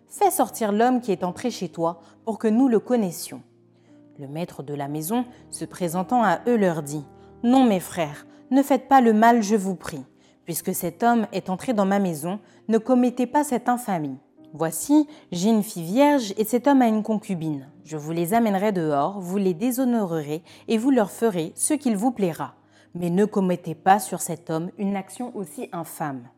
Fais 0.07 0.29
sortir 0.29 0.71
l'homme 0.71 1.01
qui 1.01 1.11
est 1.11 1.23
entré 1.23 1.49
chez 1.49 1.69
toi 1.69 1.99
pour 2.25 2.37
que 2.37 2.47
nous 2.47 2.67
le 2.67 2.79
connaissions. 2.79 3.41
Le 4.19 4.27
maître 4.27 4.61
de 4.61 4.75
la 4.75 4.87
maison, 4.87 5.25
se 5.49 5.65
présentant 5.65 6.23
à 6.23 6.41
eux, 6.47 6.57
leur 6.57 6.83
dit 6.83 7.05
Non, 7.41 7.63
mes 7.63 7.79
frères, 7.79 8.27
ne 8.51 8.61
faites 8.61 8.87
pas 8.87 9.01
le 9.01 9.13
mal, 9.13 9.41
je 9.41 9.55
vous 9.55 9.75
prie. 9.75 10.05
Puisque 10.43 10.75
cet 10.75 11.01
homme 11.01 11.25
est 11.31 11.49
entré 11.49 11.73
dans 11.73 11.87
ma 11.87 11.97
maison, 11.97 12.39
ne 12.67 12.77
commettez 12.77 13.25
pas 13.25 13.43
cette 13.43 13.67
infamie. 13.67 14.19
Voici, 14.57 15.05
j'ai 15.33 15.49
une 15.49 15.63
fille 15.63 15.83
vierge 15.83 16.33
et 16.37 16.45
cet 16.45 16.65
homme 16.65 16.81
a 16.81 16.87
une 16.87 17.03
concubine. 17.03 17.67
Je 17.83 17.97
vous 17.97 18.13
les 18.13 18.33
amènerai 18.33 18.71
dehors, 18.71 19.19
vous 19.19 19.35
les 19.35 19.53
déshonorerez 19.53 20.43
et 20.69 20.77
vous 20.77 20.91
leur 20.91 21.11
ferez 21.11 21.51
ce 21.55 21.73
qu'il 21.73 21.97
vous 21.97 22.13
plaira. 22.13 22.53
Mais 22.93 23.09
ne 23.09 23.25
commettez 23.25 23.75
pas 23.75 23.99
sur 23.99 24.21
cet 24.21 24.49
homme 24.49 24.71
une 24.77 24.95
action 24.95 25.35
aussi 25.35 25.67
infâme. 25.73 26.29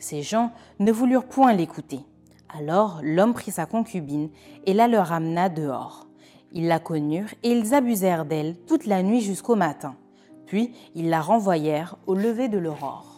Ces 0.00 0.22
gens 0.22 0.50
ne 0.80 0.90
voulurent 0.90 1.28
point 1.28 1.52
l'écouter. 1.52 2.00
Alors 2.48 2.98
l'homme 3.04 3.32
prit 3.32 3.52
sa 3.52 3.64
concubine 3.64 4.28
et 4.64 4.74
la 4.74 4.88
leur 4.88 5.12
amena 5.12 5.48
dehors. 5.48 6.08
Ils 6.50 6.66
la 6.66 6.80
connurent 6.80 7.32
et 7.44 7.52
ils 7.52 7.74
abusèrent 7.74 8.24
d'elle 8.24 8.56
toute 8.66 8.86
la 8.86 9.04
nuit 9.04 9.20
jusqu'au 9.20 9.54
matin. 9.54 9.94
Puis 10.46 10.74
ils 10.96 11.10
la 11.10 11.20
renvoyèrent 11.20 11.96
au 12.08 12.16
lever 12.16 12.48
de 12.48 12.58
l'aurore. 12.58 13.16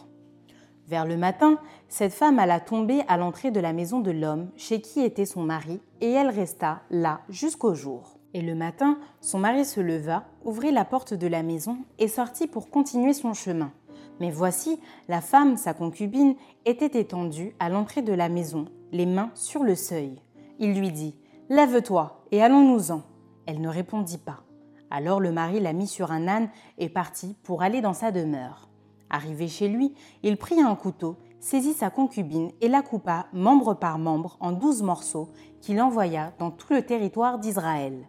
Vers 0.87 1.05
le 1.05 1.17
matin, 1.17 1.59
cette 1.89 2.13
femme 2.13 2.37
alla 2.37 2.59
tomber 2.59 3.01
à 3.07 3.17
l'entrée 3.17 3.49
de 3.51 3.59
la 3.59 3.73
maison 3.73 3.99
de 3.99 4.11
l'homme 4.11 4.49
chez 4.55 4.79
qui 4.79 5.01
était 5.01 5.25
son 5.25 5.41
mari, 5.41 5.81
et 6.01 6.11
elle 6.11 6.29
resta 6.29 6.83
là 6.91 7.21
jusqu'au 7.29 7.73
jour. 7.73 8.19
Et 8.35 8.41
le 8.41 8.53
matin, 8.53 8.99
son 9.21 9.39
mari 9.39 9.65
se 9.65 9.81
leva, 9.81 10.23
ouvrit 10.45 10.71
la 10.71 10.85
porte 10.85 11.15
de 11.15 11.25
la 11.25 11.41
maison 11.41 11.79
et 11.97 12.07
sortit 12.07 12.45
pour 12.45 12.69
continuer 12.69 13.13
son 13.13 13.33
chemin. 13.33 13.71
Mais 14.19 14.29
voici, 14.29 14.79
la 15.07 15.19
femme, 15.19 15.57
sa 15.57 15.73
concubine, 15.73 16.35
était 16.65 16.99
étendue 16.99 17.55
à 17.59 17.69
l'entrée 17.69 18.03
de 18.03 18.13
la 18.13 18.29
maison, 18.29 18.65
les 18.91 19.07
mains 19.07 19.31
sur 19.33 19.63
le 19.63 19.73
seuil. 19.73 20.21
Il 20.59 20.77
lui 20.77 20.91
dit 20.91 21.15
Lève-toi 21.49 22.23
et 22.31 22.43
allons-nous-en. 22.43 23.01
Elle 23.47 23.61
ne 23.61 23.69
répondit 23.69 24.19
pas. 24.19 24.43
Alors 24.91 25.19
le 25.19 25.31
mari 25.31 25.59
la 25.59 25.73
mit 25.73 25.87
sur 25.87 26.11
un 26.11 26.27
âne 26.27 26.49
et 26.77 26.89
partit 26.89 27.35
pour 27.43 27.63
aller 27.63 27.81
dans 27.81 27.93
sa 27.93 28.11
demeure. 28.11 28.69
Arrivé 29.09 29.47
chez 29.47 29.67
lui, 29.67 29.95
il 30.21 30.37
prit 30.37 30.61
un 30.61 30.75
couteau, 30.75 31.17
saisit 31.39 31.73
sa 31.73 31.89
concubine 31.89 32.51
et 32.61 32.67
la 32.67 32.81
coupa 32.81 33.27
membre 33.33 33.73
par 33.73 33.97
membre 33.97 34.37
en 34.39 34.51
douze 34.51 34.81
morceaux 34.81 35.29
qu'il 35.61 35.81
envoya 35.81 36.33
dans 36.39 36.51
tout 36.51 36.73
le 36.73 36.81
territoire 36.81 37.39
d'Israël. 37.39 38.07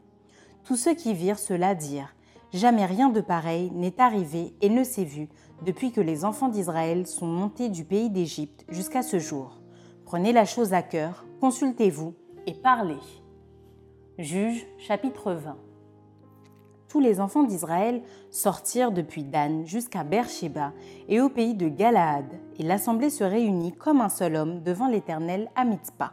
Tous 0.64 0.76
ceux 0.76 0.94
qui 0.94 1.14
virent 1.14 1.38
cela 1.38 1.74
dirent 1.74 2.14
Jamais 2.52 2.84
rien 2.84 3.10
de 3.10 3.20
pareil 3.20 3.70
n'est 3.72 4.00
arrivé 4.00 4.54
et 4.60 4.68
ne 4.68 4.82
s'est 4.82 5.04
vu 5.04 5.28
depuis 5.64 5.92
que 5.92 6.00
les 6.00 6.24
enfants 6.24 6.48
d'Israël 6.48 7.06
sont 7.06 7.26
montés 7.26 7.68
du 7.68 7.84
pays 7.84 8.10
d'Égypte 8.10 8.64
jusqu'à 8.68 9.02
ce 9.02 9.20
jour. 9.20 9.60
Prenez 10.04 10.32
la 10.32 10.44
chose 10.44 10.72
à 10.72 10.82
cœur, 10.82 11.24
consultez-vous 11.40 12.14
et 12.46 12.54
parlez. 12.54 12.98
Juge 14.18 14.66
chapitre 14.78 15.32
20 15.32 15.56
tous 16.90 16.98
les 16.98 17.20
enfants 17.20 17.44
d'Israël 17.44 18.02
sortirent 18.32 18.90
depuis 18.90 19.22
Dan 19.22 19.64
jusqu'à 19.64 20.02
Beersheba 20.02 20.72
et 21.08 21.20
au 21.20 21.28
pays 21.28 21.54
de 21.54 21.68
Galaad, 21.68 22.26
et 22.60 22.62
l'assemblée 22.62 23.08
se 23.08 23.24
réunit 23.24 23.72
comme 23.72 24.02
un 24.02 24.10
seul 24.10 24.36
homme 24.36 24.62
devant 24.62 24.86
l'Éternel 24.86 25.48
à 25.56 25.64
Mitzpah. 25.64 26.12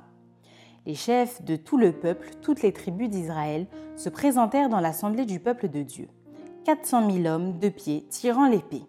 Les 0.85 0.95
chefs 0.95 1.43
de 1.43 1.57
tout 1.57 1.77
le 1.77 1.91
peuple, 1.91 2.29
toutes 2.41 2.61
les 2.61 2.71
tribus 2.71 3.09
d'Israël, 3.09 3.67
se 3.97 4.07
présentèrent 4.07 4.69
dans 4.69 4.79
l'assemblée 4.79 5.25
du 5.25 5.41
peuple 5.41 5.67
de 5.67 5.83
Dieu. 5.83 6.07
400 6.63 7.11
000 7.11 7.25
hommes 7.25 7.59
de 7.59 7.67
pied 7.67 8.05
tirant 8.09 8.47
l'épée. 8.47 8.83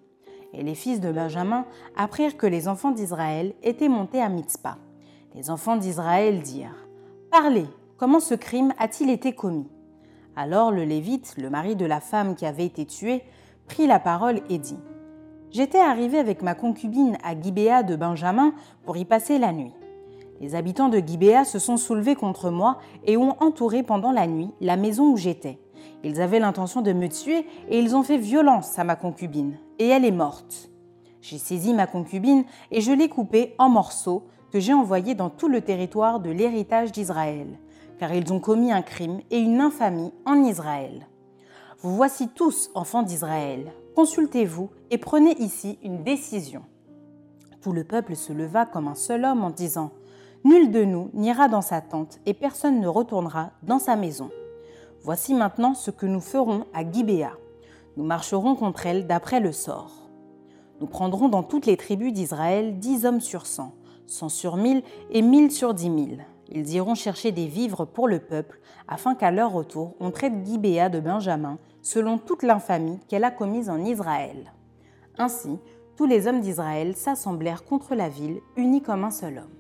Et 0.53 0.63
les 0.63 0.77
fils 0.77 1.01
de 1.01 1.11
Benjamin 1.11 1.65
apprirent 1.97 2.37
que 2.37 2.47
les 2.47 2.69
enfants 2.69 2.93
d'Israël 2.93 3.55
étaient 3.65 3.89
montés 3.89 4.23
à 4.23 4.29
Mitzpah. 4.29 4.79
Les 5.35 5.51
enfants 5.51 5.77
d'Israël 5.77 6.43
dirent 6.43 6.87
Parlez, 7.33 7.67
comment 7.97 8.21
ce 8.21 8.35
crime 8.35 8.73
a-t-il 8.79 9.11
été 9.11 9.33
commis? 9.33 9.69
Alors 10.37 10.71
le 10.71 10.85
Lévite, 10.85 11.35
le 11.37 11.51
mari 11.51 11.75
de 11.75 11.87
la 11.87 11.99
femme 11.99 12.37
qui 12.37 12.47
avait 12.47 12.67
été 12.67 12.87
tuée, 12.87 13.25
prit 13.67 13.89
la 13.89 13.99
parole 13.99 14.43
et 14.49 14.59
dit 14.59 14.79
J'étais 15.51 15.79
arrivé 15.79 16.19
avec 16.19 16.43
ma 16.43 16.55
concubine 16.55 17.17
à 17.25 17.39
Gibéa 17.39 17.83
de 17.83 17.97
Benjamin 17.97 18.53
pour 18.85 18.99
y 18.99 19.07
passer 19.07 19.39
la 19.39 19.53
nuit. 19.53 19.73
Les 20.41 20.55
habitants 20.55 20.91
de 20.91 20.99
Gibéa 20.99 21.45
se 21.45 21.59
sont 21.59 21.79
soulevés 21.79 22.15
contre 22.15 22.51
moi 22.51 22.79
et 23.07 23.17
ont 23.17 23.35
entouré 23.43 23.83
pendant 23.83 24.13
la 24.13 24.27
nuit 24.27 24.51
la 24.61 24.77
maison 24.77 25.11
où 25.11 25.17
j'étais. 25.17 25.59
Ils 26.05 26.21
avaient 26.21 26.39
l'intention 26.39 26.83
de 26.83 26.93
me 26.93 27.09
tuer 27.09 27.47
et 27.71 27.79
ils 27.79 27.97
ont 27.97 28.03
fait 28.03 28.19
violence 28.19 28.79
à 28.79 28.85
ma 28.85 28.95
concubine, 28.95 29.59
et 29.79 29.89
elle 29.89 30.05
est 30.05 30.13
morte. 30.13 30.71
J'ai 31.23 31.39
saisi 31.39 31.73
ma 31.73 31.87
concubine 31.87 32.45
et 32.71 32.83
je 32.83 32.93
l'ai 32.93 33.09
coupée 33.09 33.55
en 33.59 33.71
morceaux 33.71 34.27
que 34.53 34.61
j'ai 34.61 34.75
envoyés 34.75 35.15
dans 35.15 35.31
tout 35.31 35.49
le 35.49 35.63
territoire 35.63 36.21
de 36.21 36.31
l'héritage 36.31 36.93
d'Israël, 36.93 37.59
car 37.99 38.13
ils 38.13 38.33
ont 38.33 38.41
commis 38.41 38.71
un 38.71 38.83
crime 38.83 39.21
et 39.31 39.39
une 39.39 39.61
infamie 39.61 40.13
en 40.27 40.45
Israël. 40.45 41.09
Vous 41.81 41.97
voici 41.97 42.29
tous, 42.29 42.71
enfants 42.75 43.03
d'Israël, 43.03 43.73
consultez-vous 43.99 44.71
et 44.93 44.99
prenez 44.99 45.37
ici 45.43 45.77
une 45.83 46.05
décision. 46.05 46.63
Tout 47.61 47.73
le 47.73 47.83
peuple 47.83 48.15
se 48.15 48.33
leva 48.33 48.65
comme 48.65 48.87
un 48.87 48.95
seul 48.95 49.25
homme 49.25 49.43
en 49.43 49.51
disant 49.51 49.91
Nul 50.45 50.71
de 50.71 50.85
nous 50.85 51.11
n'ira 51.15 51.49
dans 51.49 51.63
sa 51.63 51.81
tente 51.81 52.21
et 52.25 52.33
personne 52.33 52.79
ne 52.79 52.87
retournera 52.87 53.51
dans 53.65 53.81
sa 53.81 53.97
maison. 53.97 54.31
Voici 55.03 55.35
maintenant 55.35 55.75
ce 55.75 55.91
que 55.91 56.07
nous 56.07 56.21
ferons 56.21 56.65
à 56.73 56.89
Gibéa. 56.89 57.33
Nous 57.97 58.05
marcherons 58.05 58.55
contre 58.55 58.87
elle 58.87 59.09
d'après 59.09 59.41
le 59.41 59.51
sort. 59.51 60.09
Nous 60.81 60.87
prendrons 60.87 61.29
dans 61.29 61.43
toutes 61.43 61.67
les 61.67 61.77
tribus 61.77 62.13
d'Israël 62.13 62.79
dix 62.79 63.05
hommes 63.05 63.21
sur 63.21 63.47
cent, 63.47 63.75
cent 64.07 64.29
sur 64.29 64.57
mille 64.57 64.85
et 65.11 65.23
mille 65.23 65.51
sur 65.51 65.75
dix 65.75 65.91
mille. 65.91 66.25
Ils 66.53 66.73
iront 66.73 66.95
chercher 66.95 67.33
des 67.33 67.49
vivres 67.49 67.85
pour 67.85 68.07
le 68.07 68.21
peuple, 68.21 68.61
afin 68.87 69.17
qu'à 69.17 69.33
leur 69.33 69.51
retour 69.51 69.97
on 69.99 70.13
traite 70.13 70.47
Gibéa 70.47 70.89
de 70.89 71.01
Benjamin, 71.01 71.59
selon 71.89 72.19
toute 72.19 72.43
l'infamie 72.43 72.99
qu'elle 73.09 73.25
a 73.25 73.31
commise 73.31 73.71
en 73.71 73.83
Israël. 73.83 74.53
Ainsi, 75.17 75.59
tous 75.97 76.05
les 76.05 76.27
hommes 76.27 76.43
d'Israël 76.43 76.95
s'assemblèrent 76.95 77.65
contre 77.65 77.95
la 77.95 78.11
ville, 78.11 78.41
unis 78.57 78.83
comme 78.83 79.05
un 79.05 79.11
seul 79.11 79.39
homme. 79.39 79.57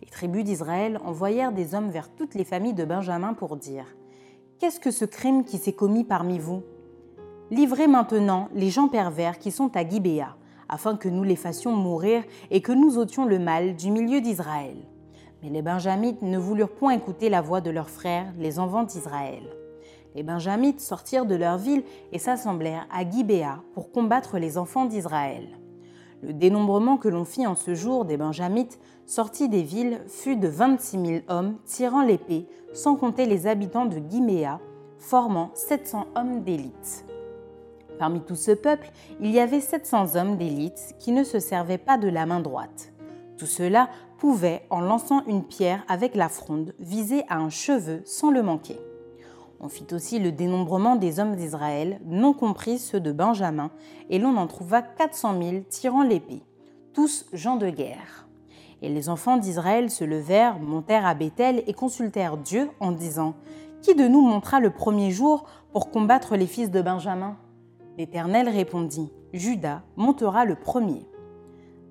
Les 0.00 0.08
tribus 0.08 0.44
d'Israël 0.44 1.00
envoyèrent 1.04 1.50
des 1.50 1.74
hommes 1.74 1.90
vers 1.90 2.14
toutes 2.14 2.36
les 2.36 2.44
familles 2.44 2.74
de 2.74 2.84
Benjamin 2.84 3.34
pour 3.34 3.56
dire 3.56 3.86
Qu'est-ce 4.60 4.78
que 4.78 4.92
ce 4.92 5.04
crime 5.04 5.42
qui 5.42 5.58
s'est 5.58 5.72
commis 5.72 6.04
parmi 6.04 6.38
vous? 6.38 6.62
Livrez 7.50 7.88
maintenant 7.88 8.48
les 8.54 8.70
gens 8.70 8.86
pervers 8.86 9.40
qui 9.40 9.50
sont 9.50 9.76
à 9.76 9.86
Gibéa, 9.86 10.36
afin 10.68 10.96
que 10.96 11.08
nous 11.08 11.24
les 11.24 11.34
fassions 11.34 11.72
mourir 11.72 12.22
et 12.52 12.62
que 12.62 12.72
nous 12.72 12.98
ôtions 12.98 13.24
le 13.24 13.40
mal 13.40 13.74
du 13.74 13.90
milieu 13.90 14.20
d'Israël. 14.20 14.76
Mais 15.42 15.50
les 15.50 15.62
Benjamites 15.62 16.22
ne 16.22 16.38
voulurent 16.38 16.70
point 16.70 16.92
écouter 16.92 17.28
la 17.28 17.40
voix 17.40 17.60
de 17.60 17.70
leurs 17.70 17.90
frères, 17.90 18.32
les 18.38 18.60
enfants 18.60 18.84
d'Israël. 18.84 19.57
Les 20.18 20.24
Benjamites 20.24 20.80
sortirent 20.80 21.26
de 21.26 21.36
leur 21.36 21.58
ville 21.58 21.84
et 22.10 22.18
s'assemblèrent 22.18 22.88
à 22.90 23.08
Gibéa 23.08 23.62
pour 23.72 23.92
combattre 23.92 24.38
les 24.38 24.58
enfants 24.58 24.84
d'Israël. 24.84 25.46
Le 26.24 26.32
dénombrement 26.32 26.96
que 26.96 27.06
l'on 27.06 27.24
fit 27.24 27.46
en 27.46 27.54
ce 27.54 27.76
jour 27.76 28.04
des 28.04 28.16
Benjamites 28.16 28.80
sortis 29.06 29.48
des 29.48 29.62
villes 29.62 30.00
fut 30.08 30.34
de 30.34 30.48
26 30.48 31.06
000 31.06 31.20
hommes 31.28 31.54
tirant 31.64 32.02
l'épée, 32.02 32.48
sans 32.72 32.96
compter 32.96 33.26
les 33.26 33.46
habitants 33.46 33.86
de 33.86 34.02
Giméa, 34.10 34.58
formant 34.98 35.52
700 35.54 36.08
hommes 36.16 36.42
d'élite. 36.42 37.06
Parmi 38.00 38.20
tout 38.20 38.34
ce 38.34 38.50
peuple, 38.50 38.90
il 39.20 39.30
y 39.30 39.38
avait 39.38 39.60
700 39.60 40.16
hommes 40.16 40.36
d'élite 40.36 40.96
qui 40.98 41.12
ne 41.12 41.22
se 41.22 41.38
servaient 41.38 41.78
pas 41.78 41.96
de 41.96 42.08
la 42.08 42.26
main 42.26 42.40
droite. 42.40 42.92
Tout 43.36 43.46
cela 43.46 43.88
pouvait, 44.18 44.62
en 44.68 44.80
lançant 44.80 45.24
une 45.26 45.44
pierre 45.44 45.84
avec 45.86 46.16
la 46.16 46.28
fronde, 46.28 46.74
viser 46.80 47.22
à 47.28 47.36
un 47.36 47.50
cheveu 47.50 48.02
sans 48.04 48.32
le 48.32 48.42
manquer. 48.42 48.80
On 49.60 49.68
fit 49.68 49.86
aussi 49.92 50.18
le 50.18 50.30
dénombrement 50.30 50.96
des 50.96 51.18
hommes 51.18 51.34
d'Israël, 51.34 52.00
non 52.04 52.32
compris 52.32 52.78
ceux 52.78 53.00
de 53.00 53.10
Benjamin, 53.10 53.70
et 54.08 54.18
l'on 54.18 54.36
en 54.36 54.46
trouva 54.46 54.82
400 54.82 55.42
000 55.42 55.56
tirant 55.68 56.02
l'épée, 56.02 56.42
tous 56.92 57.26
gens 57.32 57.56
de 57.56 57.68
guerre. 57.68 58.28
Et 58.82 58.88
les 58.88 59.08
enfants 59.08 59.36
d'Israël 59.36 59.90
se 59.90 60.04
levèrent, 60.04 60.60
montèrent 60.60 61.06
à 61.06 61.14
Bethel 61.14 61.64
et 61.66 61.72
consultèrent 61.72 62.36
Dieu 62.36 62.70
en 62.78 62.92
disant 62.92 63.34
Qui 63.82 63.96
de 63.96 64.06
nous 64.06 64.22
montera 64.22 64.60
le 64.60 64.70
premier 64.70 65.10
jour 65.10 65.44
pour 65.72 65.90
combattre 65.90 66.36
les 66.36 66.46
fils 66.46 66.70
de 66.70 66.80
Benjamin? 66.80 67.36
L'Éternel 67.96 68.48
répondit 68.48 69.10
Judas 69.32 69.82
montera 69.96 70.44
le 70.44 70.54
premier. 70.54 71.04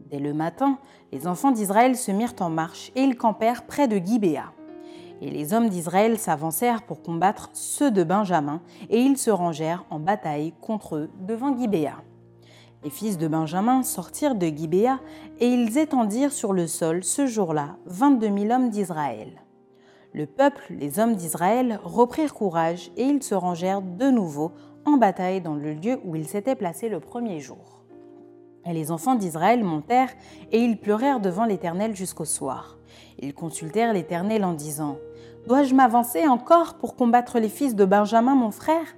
Dès 0.09 0.19
le 0.19 0.33
matin, 0.33 0.79
les 1.11 1.27
enfants 1.27 1.51
d'Israël 1.51 1.97
se 1.97 2.11
mirent 2.11 2.35
en 2.39 2.49
marche 2.49 2.93
et 2.95 3.01
ils 3.01 3.17
campèrent 3.17 3.65
près 3.65 3.89
de 3.89 3.97
Gibéa. 3.97 4.53
Et 5.21 5.31
les 5.31 5.53
hommes 5.53 5.69
d'Israël 5.69 6.17
s'avancèrent 6.17 6.83
pour 6.83 7.01
combattre 7.01 7.49
ceux 7.53 7.89
de 7.91 8.03
Benjamin, 8.03 8.61
et 8.89 8.99
ils 8.99 9.17
se 9.17 9.31
rangèrent 9.31 9.85
en 9.89 9.99
bataille 9.99 10.53
contre 10.61 10.95
eux 10.95 11.09
devant 11.19 11.57
Gibéa. 11.57 11.95
Les 12.83 12.91
fils 12.91 13.17
de 13.17 13.27
Benjamin 13.27 13.81
sortirent 13.81 14.35
de 14.35 14.47
Gibéa, 14.47 14.99
et 15.39 15.47
ils 15.47 15.77
étendirent 15.77 16.31
sur 16.31 16.53
le 16.53 16.67
sol 16.67 17.03
ce 17.03 17.25
jour-là 17.25 17.77
vingt-deux 17.85 18.29
mille 18.29 18.51
hommes 18.51 18.69
d'Israël. 18.69 19.41
Le 20.13 20.25
peuple, 20.25 20.63
les 20.69 20.99
hommes 20.99 21.15
d'Israël, 21.15 21.79
reprirent 21.83 22.33
courage, 22.33 22.91
et 22.95 23.03
ils 23.03 23.23
se 23.23 23.35
rangèrent 23.35 23.81
de 23.81 24.09
nouveau 24.11 24.51
en 24.85 24.97
bataille 24.97 25.41
dans 25.41 25.55
le 25.55 25.73
lieu 25.73 25.99
où 26.05 26.15
ils 26.15 26.27
s'étaient 26.27 26.55
placés 26.55 26.89
le 26.89 26.99
premier 26.99 27.39
jour. 27.39 27.76
Et 28.67 28.73
les 28.73 28.91
enfants 28.91 29.15
d'Israël 29.15 29.63
montèrent, 29.63 30.11
et 30.51 30.59
ils 30.59 30.77
pleurèrent 30.77 31.21
devant 31.21 31.45
l'Éternel 31.45 31.95
jusqu'au 31.95 32.25
soir. 32.25 32.77
Ils 33.19 33.33
consultèrent 33.33 33.93
l'Éternel 33.93 34.43
en 34.43 34.53
disant 34.53 34.97
Dois-je 35.47 35.73
m'avancer 35.73 36.27
encore 36.27 36.73
pour 36.75 36.95
combattre 36.95 37.39
les 37.39 37.49
fils 37.49 37.75
de 37.75 37.85
Benjamin, 37.85 38.35
mon 38.35 38.51
frère? 38.51 38.95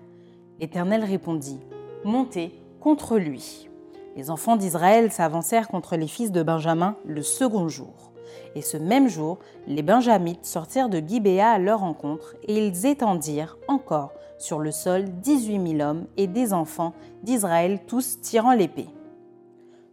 L'Éternel 0.60 1.03
répondit 1.03 1.60
Montez 2.03 2.60
contre 2.79 3.17
lui. 3.17 3.69
Les 4.15 4.32
enfants 4.32 4.55
d'Israël 4.55 5.12
s'avancèrent 5.12 5.67
contre 5.67 5.95
les 5.95 6.08
fils 6.08 6.32
de 6.32 6.41
Benjamin 6.41 6.95
le 7.05 7.21
second 7.21 7.67
jour. 7.67 8.12
Et 8.55 8.62
ce 8.62 8.77
même 8.77 9.08
jour, 9.08 9.38
les 9.67 9.84
Benjamites 9.84 10.45
sortirent 10.45 10.89
de 10.89 10.99
Gibéa 10.99 11.51
à 11.51 11.60
leur 11.60 11.82
rencontre, 11.82 12.36
et 12.43 12.65
ils 12.65 12.86
étendirent 12.86 13.58
encore 13.67 14.13
sur 14.39 14.60
le 14.60 14.71
sol 14.71 15.05
dix-huit 15.05 15.60
mille 15.60 15.82
hommes 15.82 16.08
et 16.17 16.27
des 16.27 16.53
enfants 16.53 16.93
d'Israël, 17.23 17.82
tous 17.86 18.19
tirant 18.21 18.53
l'épée. 18.53 18.88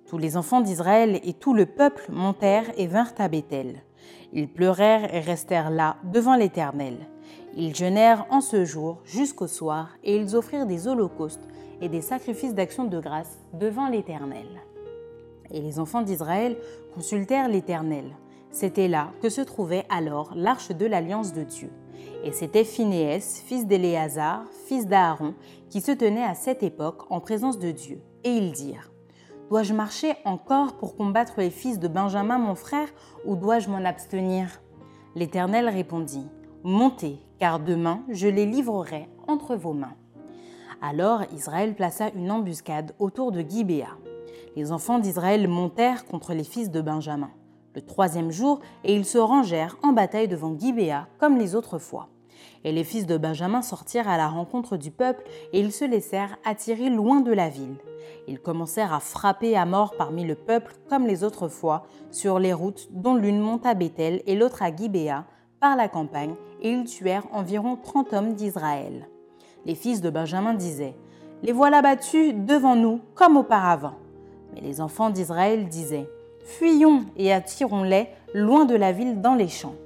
Tous 0.07 0.19
les 0.19 0.37
enfants 0.37 0.61
d'Israël 0.61 1.21
et 1.25 1.33
tout 1.33 1.53
le 1.53 1.67
peuple 1.67 2.07
montèrent 2.11 2.71
et 2.77 2.87
vinrent 2.87 3.15
à 3.19 3.27
Bethel. 3.27 3.83
Ils 4.33 4.49
pleurèrent 4.49 5.13
et 5.13 5.19
restèrent 5.19 5.71
là 5.71 5.97
devant 6.05 6.37
l'Éternel. 6.37 6.97
Ils 7.57 7.75
jeûnèrent 7.75 8.25
en 8.31 8.41
ce 8.41 8.65
jour 8.65 8.99
jusqu'au 9.05 9.49
soir, 9.49 9.97
et 10.05 10.17
ils 10.17 10.37
offrirent 10.37 10.67
des 10.67 10.87
holocaustes 10.87 11.49
et 11.81 11.89
des 11.89 12.03
sacrifices 12.03 12.55
d'action 12.55 12.85
de 12.85 13.01
grâce 13.01 13.39
devant 13.55 13.89
l'Éternel. 13.89 14.47
Et 15.51 15.61
les 15.61 15.81
enfants 15.81 16.03
d'Israël 16.03 16.57
consultèrent 16.95 17.49
l'Éternel. 17.49 18.05
C'était 18.53 18.89
là 18.89 19.11
que 19.21 19.29
se 19.29 19.41
trouvait 19.41 19.87
alors 19.89 20.33
l'arche 20.37 20.71
de 20.71 20.87
l'alliance 20.87 21.33
de 21.33 21.43
Dieu. 21.43 21.71
Et 22.23 22.31
c'était 22.31 22.65
Phinéès, 22.65 23.43
fils 23.45 23.67
d'Éléazar, 23.67 24.45
fils 24.67 24.87
d'Aaron, 24.87 25.35
qui 25.69 25.81
se 25.81 25.93
tenait 25.93 26.25
à 26.25 26.35
cette 26.35 26.63
époque 26.63 27.11
en 27.11 27.21
présence 27.21 27.59
de 27.59 27.73
Dieu. 27.73 28.01
Et 28.23 28.31
ils 28.31 28.53
dirent 28.53 28.93
Dois-je 29.49 29.75
marcher 29.75 30.15
encore 30.25 30.77
pour 30.77 30.97
combattre 30.97 31.35
les 31.39 31.51
fils 31.51 31.79
de 31.79 31.89
Benjamin 31.89 32.39
mon 32.39 32.55
frère, 32.55 32.89
ou 33.25 33.37
dois-je 33.37 33.69
m'en 33.69 33.85
abstenir? 33.85 34.61
L'Éternel 35.15 35.69
répondit, 35.69 36.27
Montez, 36.65 37.21
car 37.39 37.61
demain 37.61 38.03
je 38.09 38.29
les 38.29 38.47
livrerai 38.47 39.09
entre 39.29 39.57
vos 39.57 39.73
mains. 39.73 39.95
Alors 40.83 41.23
Israël 41.33 41.75
plaça 41.75 42.11
une 42.15 42.31
embuscade 42.31 42.95
autour 42.99 43.33
de 43.33 43.41
Gibéa. 43.41 43.97
Les 44.57 44.73
enfants 44.73 44.99
d'Israël 44.99 45.49
montèrent 45.49 46.07
contre 46.07 46.35
les 46.35 46.45
fils 46.45 46.71
de 46.71 46.81
Benjamin 46.81 47.31
le 47.77 47.83
troisième 47.83 48.33
jour, 48.33 48.61
et 48.85 48.97
ils 48.97 49.05
se 49.05 49.19
rangèrent 49.19 49.77
en 49.83 49.93
bataille 49.93 50.29
devant 50.29 50.59
Gibéa 50.59 51.07
comme 51.19 51.37
les 51.37 51.55
autres 51.55 51.79
fois. 51.79 52.09
Et 52.67 52.73
les 52.73 52.83
fils 52.83 53.07
de 53.07 53.17
Benjamin 53.17 53.63
sortirent 53.63 54.09
à 54.09 54.17
la 54.17 54.27
rencontre 54.27 54.77
du 54.77 54.91
peuple, 54.91 55.23
et 55.53 55.61
ils 55.61 55.71
se 55.71 55.85
laissèrent 55.85 56.37
attirer 56.45 56.91
loin 56.91 57.21
de 57.21 57.33
la 57.33 57.49
ville. 57.49 57.77
Ils 58.27 58.41
commencèrent 58.41 58.93
à 58.93 58.99
frapper 58.99 59.57
à 59.57 59.65
mort 59.65 59.95
parmi 59.97 60.25
le 60.25 60.35
peuple 60.35 60.75
comme 60.91 61.07
les 61.07 61.23
autres 61.23 61.47
fois, 61.47 61.87
sur 62.11 62.41
les 62.41 62.53
routes 62.53 62.89
dont 62.91 63.15
l'une 63.15 63.39
monte 63.39 63.65
à 63.67 63.75
Bethel 63.75 64.21
et 64.27 64.35
l'autre 64.35 64.65
à 64.65 64.75
Gibéa, 64.75 65.27
par 65.61 65.77
la 65.77 65.89
campagne, 65.89 66.35
et 66.61 66.73
ils 66.73 66.83
tuèrent 66.83 67.29
environ 67.31 67.77
trente 67.77 68.13
hommes 68.13 68.35
d'Israël. 68.35 69.09
Les 69.65 69.77
fils 69.77 70.01
de 70.01 70.11
Benjamin 70.11 70.55
disaient, 70.55 70.97
Les 71.45 71.53
voilà 71.53 71.83
battus 71.83 72.35
devant 72.35 72.75
nous 72.75 73.01
comme 73.15 73.37
auparavant. 73.37 73.95
Mais 74.53 74.61
les 74.61 74.81
enfants 74.81 75.11
d'Israël 75.11 75.69
disaient, 75.69 76.11
Fuyons 76.45 77.05
et 77.17 77.33
attirons-les 77.33 78.09
loin 78.35 78.65
de 78.65 78.75
la 78.75 78.91
ville 78.91 79.21
dans 79.21 79.37
les 79.37 79.49
champs. 79.49 79.77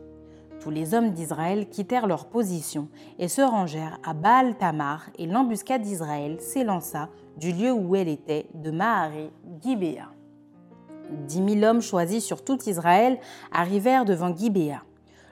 Tous 0.61 0.71
les 0.71 0.93
hommes 0.93 1.13
d'Israël 1.13 1.71
quittèrent 1.71 2.07
leur 2.07 2.27
position 2.27 2.89
et 3.19 3.29
se 3.29 3.41
rangèrent 3.41 3.99
à 4.05 4.13
Baal 4.13 4.59
Tamar, 4.59 5.07
et 5.19 5.27
l'embuscade 5.27 5.81
d'Israël 5.81 6.39
s'élança 6.39 7.09
du 7.39 7.53
lieu 7.53 7.73
où 7.73 7.97
elle 7.97 8.09
était, 8.09 8.47
de 8.53 8.71
Maharé, 8.71 9.31
Gibéa. 9.63 10.11
Dix 11.27 11.41
mille 11.41 11.65
hommes 11.65 11.81
choisis 11.81 12.23
sur 12.23 12.45
tout 12.45 12.59
Israël 12.69 13.19
arrivèrent 13.53 14.05
devant 14.05 14.37
Gibéa. 14.37 14.83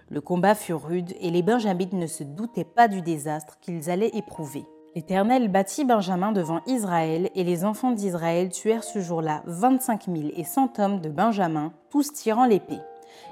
Le 0.09 0.23
combat 0.23 0.55
fut 0.55 0.73
rude 0.73 1.14
et 1.21 1.31
les 1.31 1.43
Benjamites 1.43 1.93
ne 1.93 2.07
se 2.07 2.25
doutaient 2.25 2.64
pas 2.64 2.88
du 2.88 3.03
désastre 3.03 3.59
qu'ils 3.61 3.91
allaient 3.91 4.17
éprouver. 4.17 4.64
L'Éternel 4.95 5.49
bâtit 5.49 5.85
Benjamin 5.85 6.33
devant 6.33 6.61
Israël 6.67 7.29
et 7.35 7.45
les 7.45 7.67
enfants 7.67 7.93
d'Israël 7.93 8.49
tuèrent 8.49 8.83
ce 8.83 9.01
jour-là 9.01 9.43
vingt-cinq 9.45 10.09
mille 10.09 10.33
et 10.35 10.45
cent 10.45 10.73
hommes 10.79 11.01
de 11.03 11.11
Benjamin, 11.11 11.73
tous 11.91 12.14
tirant 12.14 12.47
l'épée. 12.47 12.81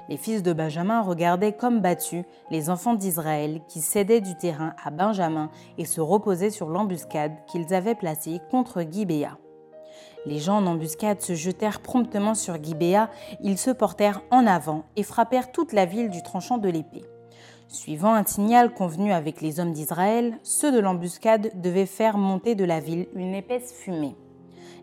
Les 0.09 0.17
fils 0.17 0.43
de 0.43 0.53
Benjamin 0.53 1.01
regardaient 1.01 1.53
comme 1.53 1.81
battus 1.81 2.23
les 2.49 2.69
enfants 2.69 2.93
d'Israël 2.93 3.61
qui 3.67 3.81
cédaient 3.81 4.21
du 4.21 4.35
terrain 4.37 4.73
à 4.83 4.89
Benjamin 4.89 5.49
et 5.77 5.85
se 5.85 6.01
reposaient 6.01 6.49
sur 6.49 6.69
l'embuscade 6.69 7.33
qu'ils 7.47 7.73
avaient 7.73 7.95
placée 7.95 8.39
contre 8.49 8.81
Gibéa. 8.81 9.37
Les 10.25 10.39
gens 10.39 10.57
en 10.57 10.67
embuscade 10.67 11.21
se 11.21 11.35
jetèrent 11.35 11.81
promptement 11.81 12.35
sur 12.35 12.61
Gibéa, 12.61 13.09
ils 13.41 13.57
se 13.57 13.71
portèrent 13.71 14.21
en 14.31 14.45
avant 14.45 14.83
et 14.95 15.03
frappèrent 15.03 15.51
toute 15.51 15.73
la 15.73 15.85
ville 15.85 16.09
du 16.09 16.21
tranchant 16.21 16.57
de 16.57 16.69
l'épée. 16.69 17.05
Suivant 17.69 18.13
un 18.13 18.25
signal 18.25 18.73
convenu 18.73 19.11
avec 19.11 19.41
les 19.41 19.59
hommes 19.59 19.73
d'Israël, 19.73 20.37
ceux 20.43 20.71
de 20.71 20.79
l'embuscade 20.79 21.51
devaient 21.61 21.85
faire 21.85 22.17
monter 22.17 22.55
de 22.55 22.63
la 22.63 22.79
ville 22.79 23.07
une 23.13 23.35
épaisse 23.35 23.73
fumée. 23.73 24.15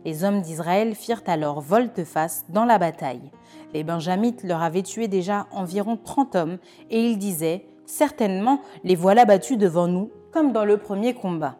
Les 0.05 0.23
hommes 0.23 0.43
d'Israël 0.43 0.95
firent 0.95 1.23
alors 1.27 1.63
volte-face 1.63 2.45
dans 2.51 2.67
la 2.67 2.79
bataille. 2.79 3.31
Les 3.75 3.83
Benjamites 3.83 4.45
leur 4.45 4.63
avaient 4.63 4.85
tué 4.85 5.09
déjà 5.09 5.49
environ 5.51 5.97
trente 5.97 6.37
hommes, 6.37 6.59
et 6.91 7.05
ils 7.05 7.19
disaient 7.19 7.67
Certainement, 7.87 8.61
les 8.85 8.95
voilà 8.95 9.25
battus 9.25 9.59
devant 9.59 9.89
nous, 9.89 10.11
comme 10.31 10.53
dans 10.53 10.65
le 10.65 10.79
premier 10.79 11.13
combat. 11.13 11.57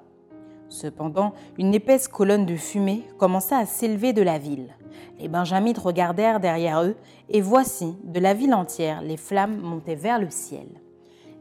Cependant, 0.69 1.35
une 1.59 1.75
épaisse 1.75 2.09
colonne 2.09 2.47
de 2.47 2.57
fumée 2.57 3.05
commença 3.19 3.59
à 3.59 3.67
s'élever 3.67 4.13
de 4.13 4.23
la 4.23 4.39
ville. 4.39 4.75
Les 5.19 5.29
Benjamites 5.29 5.79
regardèrent 5.79 6.41
derrière 6.41 6.83
eux, 6.83 6.97
et 7.29 7.41
voici, 7.41 7.97
de 8.05 8.21
la 8.21 8.33
ville 8.33 8.55
entière, 8.55 9.03
les 9.03 9.17
flammes 9.17 9.61
montaient 9.61 9.95
vers 9.97 10.21
le 10.21 10.31
ciel. 10.31 10.69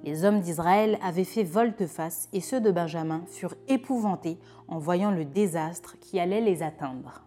Les 0.03 0.25
hommes 0.25 0.41
d'Israël 0.41 0.97
avaient 1.01 1.23
fait 1.23 1.43
volte-face 1.43 2.27
et 2.33 2.41
ceux 2.41 2.59
de 2.59 2.71
Benjamin 2.71 3.21
furent 3.27 3.55
épouvantés 3.69 4.37
en 4.67 4.79
voyant 4.79 5.11
le 5.11 5.23
désastre 5.23 5.95
qui 6.01 6.19
allait 6.19 6.41
les 6.41 6.61
atteindre. 6.61 7.23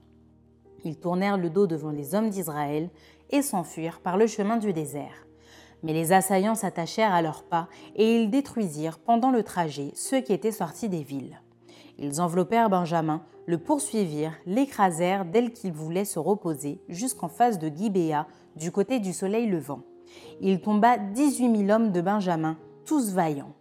Ils 0.85 0.99
tournèrent 0.99 1.39
le 1.39 1.51
dos 1.51 1.67
devant 1.67 1.91
les 1.91 2.15
hommes 2.15 2.29
d'Israël 2.29 2.91
et 3.31 3.43
s'enfuirent 3.43 4.01
par 4.01 4.17
le 4.17 4.27
chemin 4.27 4.57
du 4.57 4.73
désert. 4.73 5.27
Mais 5.83 5.93
les 5.93 6.13
assaillants 6.13 6.55
s'attachèrent 6.55 7.13
à 7.13 7.23
leurs 7.23 7.45
pas 7.45 7.69
et 7.95 8.17
ils 8.17 8.31
détruisirent 8.31 8.99
pendant 8.99 9.31
le 9.31 9.43
trajet 9.43 9.93
ceux 9.95 10.21
qui 10.21 10.33
étaient 10.33 10.53
sortis 10.53 10.89
des 10.89 11.03
villes. 11.03 11.41
Ils 11.99 12.21
enveloppèrent 12.21 12.69
Benjamin, 12.69 13.23
le 13.47 13.59
poursuivirent, 13.59 14.37
l'écrasèrent 14.47 15.25
dès 15.25 15.51
qu'il 15.51 15.73
voulait 15.73 16.05
se 16.05 16.19
reposer 16.19 16.81
jusqu'en 16.89 17.29
face 17.29 17.59
de 17.59 17.69
Gibéa, 17.69 18.27
du 18.57 18.71
côté 18.71 19.01
du 19.01 19.13
soleil 19.13 19.47
levant. 19.47 19.81
Il 20.41 20.61
tomba 20.61 20.99
dix-huit 20.99 21.49
mille 21.49 21.71
hommes 21.71 21.93
de 21.93 22.01
Benjamin, 22.01 22.59
tous 22.85 23.13
vaillants. 23.13 23.55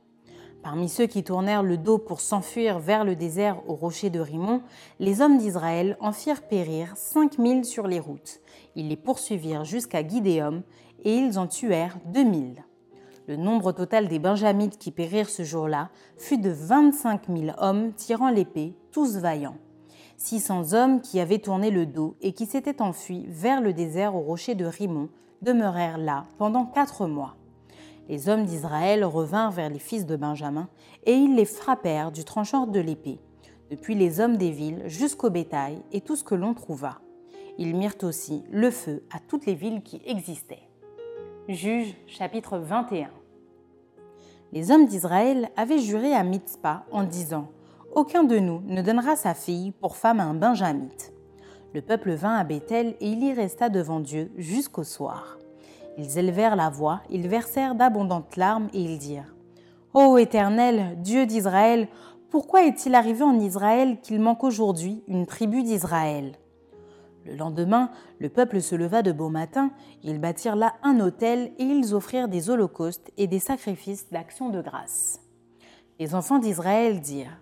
Parmi 0.63 0.89
ceux 0.89 1.05
qui 1.05 1.23
tournèrent 1.23 1.63
le 1.63 1.77
dos 1.77 1.99
pour 1.99 2.21
s'enfuir 2.21 2.79
vers 2.79 3.03
le 3.05 3.15
désert 3.15 3.61
au 3.67 3.75
rocher 3.75 4.09
de 4.09 4.19
Rimon, 4.19 4.63
les 4.99 5.21
hommes 5.21 5.37
d'Israël 5.37 5.95
en 5.99 6.11
firent 6.11 6.41
périr 6.41 6.93
cinq 6.95 7.37
mille 7.37 7.65
sur 7.65 7.87
les 7.87 7.99
routes. 7.99 8.39
Ils 8.75 8.89
les 8.89 8.97
poursuivirent 8.97 9.63
jusqu'à 9.63 10.05
Gidéum 10.05 10.61
et 11.03 11.15
ils 11.15 11.39
en 11.39 11.47
tuèrent 11.47 11.97
deux 12.05 12.23
mille. 12.23 12.63
Le 13.27 13.37
nombre 13.37 13.71
total 13.71 14.07
des 14.07 14.19
Benjamites 14.19 14.77
qui 14.77 14.91
périrent 14.91 15.29
ce 15.29 15.43
jour-là 15.43 15.89
fut 16.17 16.37
de 16.37 16.51
25 16.51 17.23
000 17.27 17.57
hommes 17.57 17.93
tirant 17.93 18.29
l'épée, 18.29 18.75
tous 18.91 19.17
vaillants. 19.17 19.57
600 20.17 20.73
hommes 20.73 21.01
qui 21.01 21.19
avaient 21.19 21.39
tourné 21.39 21.71
le 21.71 21.85
dos 21.85 22.15
et 22.21 22.33
qui 22.33 22.45
s'étaient 22.45 22.81
enfuis 22.81 23.25
vers 23.27 23.61
le 23.61 23.73
désert 23.73 24.15
au 24.15 24.21
rocher 24.21 24.55
de 24.55 24.65
Rimon 24.65 25.09
demeurèrent 25.41 25.97
là 25.97 26.25
pendant 26.37 26.65
quatre 26.65 27.07
mois. 27.07 27.35
Les 28.07 28.29
hommes 28.29 28.45
d'Israël 28.45 29.03
revinrent 29.03 29.51
vers 29.51 29.69
les 29.69 29.79
fils 29.79 30.05
de 30.05 30.15
Benjamin 30.15 30.69
et 31.05 31.13
ils 31.13 31.35
les 31.35 31.45
frappèrent 31.45 32.11
du 32.11 32.23
tranchant 32.23 32.67
de 32.67 32.79
l'épée, 32.79 33.19
depuis 33.71 33.95
les 33.95 34.19
hommes 34.19 34.37
des 34.37 34.51
villes 34.51 34.83
jusqu'au 34.85 35.31
bétail 35.31 35.81
et 35.91 36.01
tout 36.01 36.15
ce 36.15 36.23
que 36.23 36.35
l'on 36.35 36.53
trouva. 36.53 36.99
Ils 37.57 37.73
mirent 37.73 38.03
aussi 38.03 38.43
le 38.51 38.69
feu 38.69 39.03
à 39.13 39.19
toutes 39.19 39.45
les 39.45 39.55
villes 39.55 39.81
qui 39.81 40.01
existaient. 40.05 40.67
Juge 41.47 41.95
chapitre 42.05 42.57
21 42.57 43.09
Les 44.51 44.71
hommes 44.71 44.85
d'Israël 44.85 45.49
avaient 45.55 45.79
juré 45.79 46.13
à 46.13 46.23
Mitzpah 46.23 46.85
en 46.91 47.03
disant 47.03 47.47
Aucun 47.93 48.25
de 48.25 48.39
nous 48.39 48.61
ne 48.65 48.81
donnera 48.81 49.15
sa 49.15 49.33
fille 49.33 49.71
pour 49.71 49.95
femme 49.95 50.19
à 50.19 50.25
un 50.25 50.33
benjamite. 50.33 51.13
Le 51.73 51.81
peuple 51.81 52.11
vint 52.11 52.35
à 52.35 52.43
Bethel 52.43 52.97
et 52.99 53.07
il 53.07 53.23
y 53.23 53.31
resta 53.31 53.69
devant 53.69 54.01
Dieu 54.01 54.31
jusqu'au 54.35 54.83
soir. 54.83 55.37
Ils 55.97 56.17
élevèrent 56.17 56.57
la 56.57 56.69
voix, 56.69 57.03
ils 57.09 57.29
versèrent 57.29 57.75
d'abondantes 57.75 58.35
larmes 58.35 58.67
et 58.73 58.81
ils 58.81 58.99
dirent 58.99 59.33
Ô 59.93 60.17
Éternel, 60.17 60.97
Dieu 61.01 61.25
d'Israël, 61.25 61.87
pourquoi 62.29 62.65
est-il 62.65 62.95
arrivé 62.95 63.23
en 63.23 63.39
Israël 63.39 63.97
qu'il 64.01 64.19
manque 64.19 64.43
aujourd'hui 64.43 65.03
une 65.07 65.25
tribu 65.25 65.63
d'Israël? 65.63 66.33
Le 67.25 67.35
lendemain, 67.35 67.89
le 68.19 68.29
peuple 68.29 68.61
se 68.61 68.75
leva 68.75 69.01
de 69.01 69.11
bon 69.11 69.29
matin, 69.31 69.71
ils 70.03 70.19
bâtirent 70.19 70.55
là 70.55 70.75
un 70.83 70.99
autel 70.99 71.51
et 71.57 71.63
ils 71.63 71.95
offrirent 71.95 72.27
des 72.27 72.51
holocaustes 72.51 73.11
et 73.17 73.25
des 73.25 73.39
sacrifices 73.39 74.09
d'action 74.11 74.49
de 74.49 74.61
grâce. 74.61 75.21
Les 75.99 76.13
enfants 76.13 76.37
d'Israël 76.37 77.01
dirent 77.01 77.39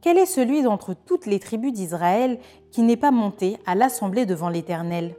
Quel 0.00 0.16
est 0.16 0.26
celui 0.26 0.62
d'entre 0.62 0.94
toutes 0.94 1.26
les 1.26 1.38
tribus 1.38 1.74
d'Israël 1.74 2.38
qui 2.70 2.80
n'est 2.82 2.96
pas 2.96 3.10
monté 3.10 3.58
à 3.66 3.74
l'assemblée 3.74 4.24
devant 4.24 4.48
l'Éternel? 4.48 5.14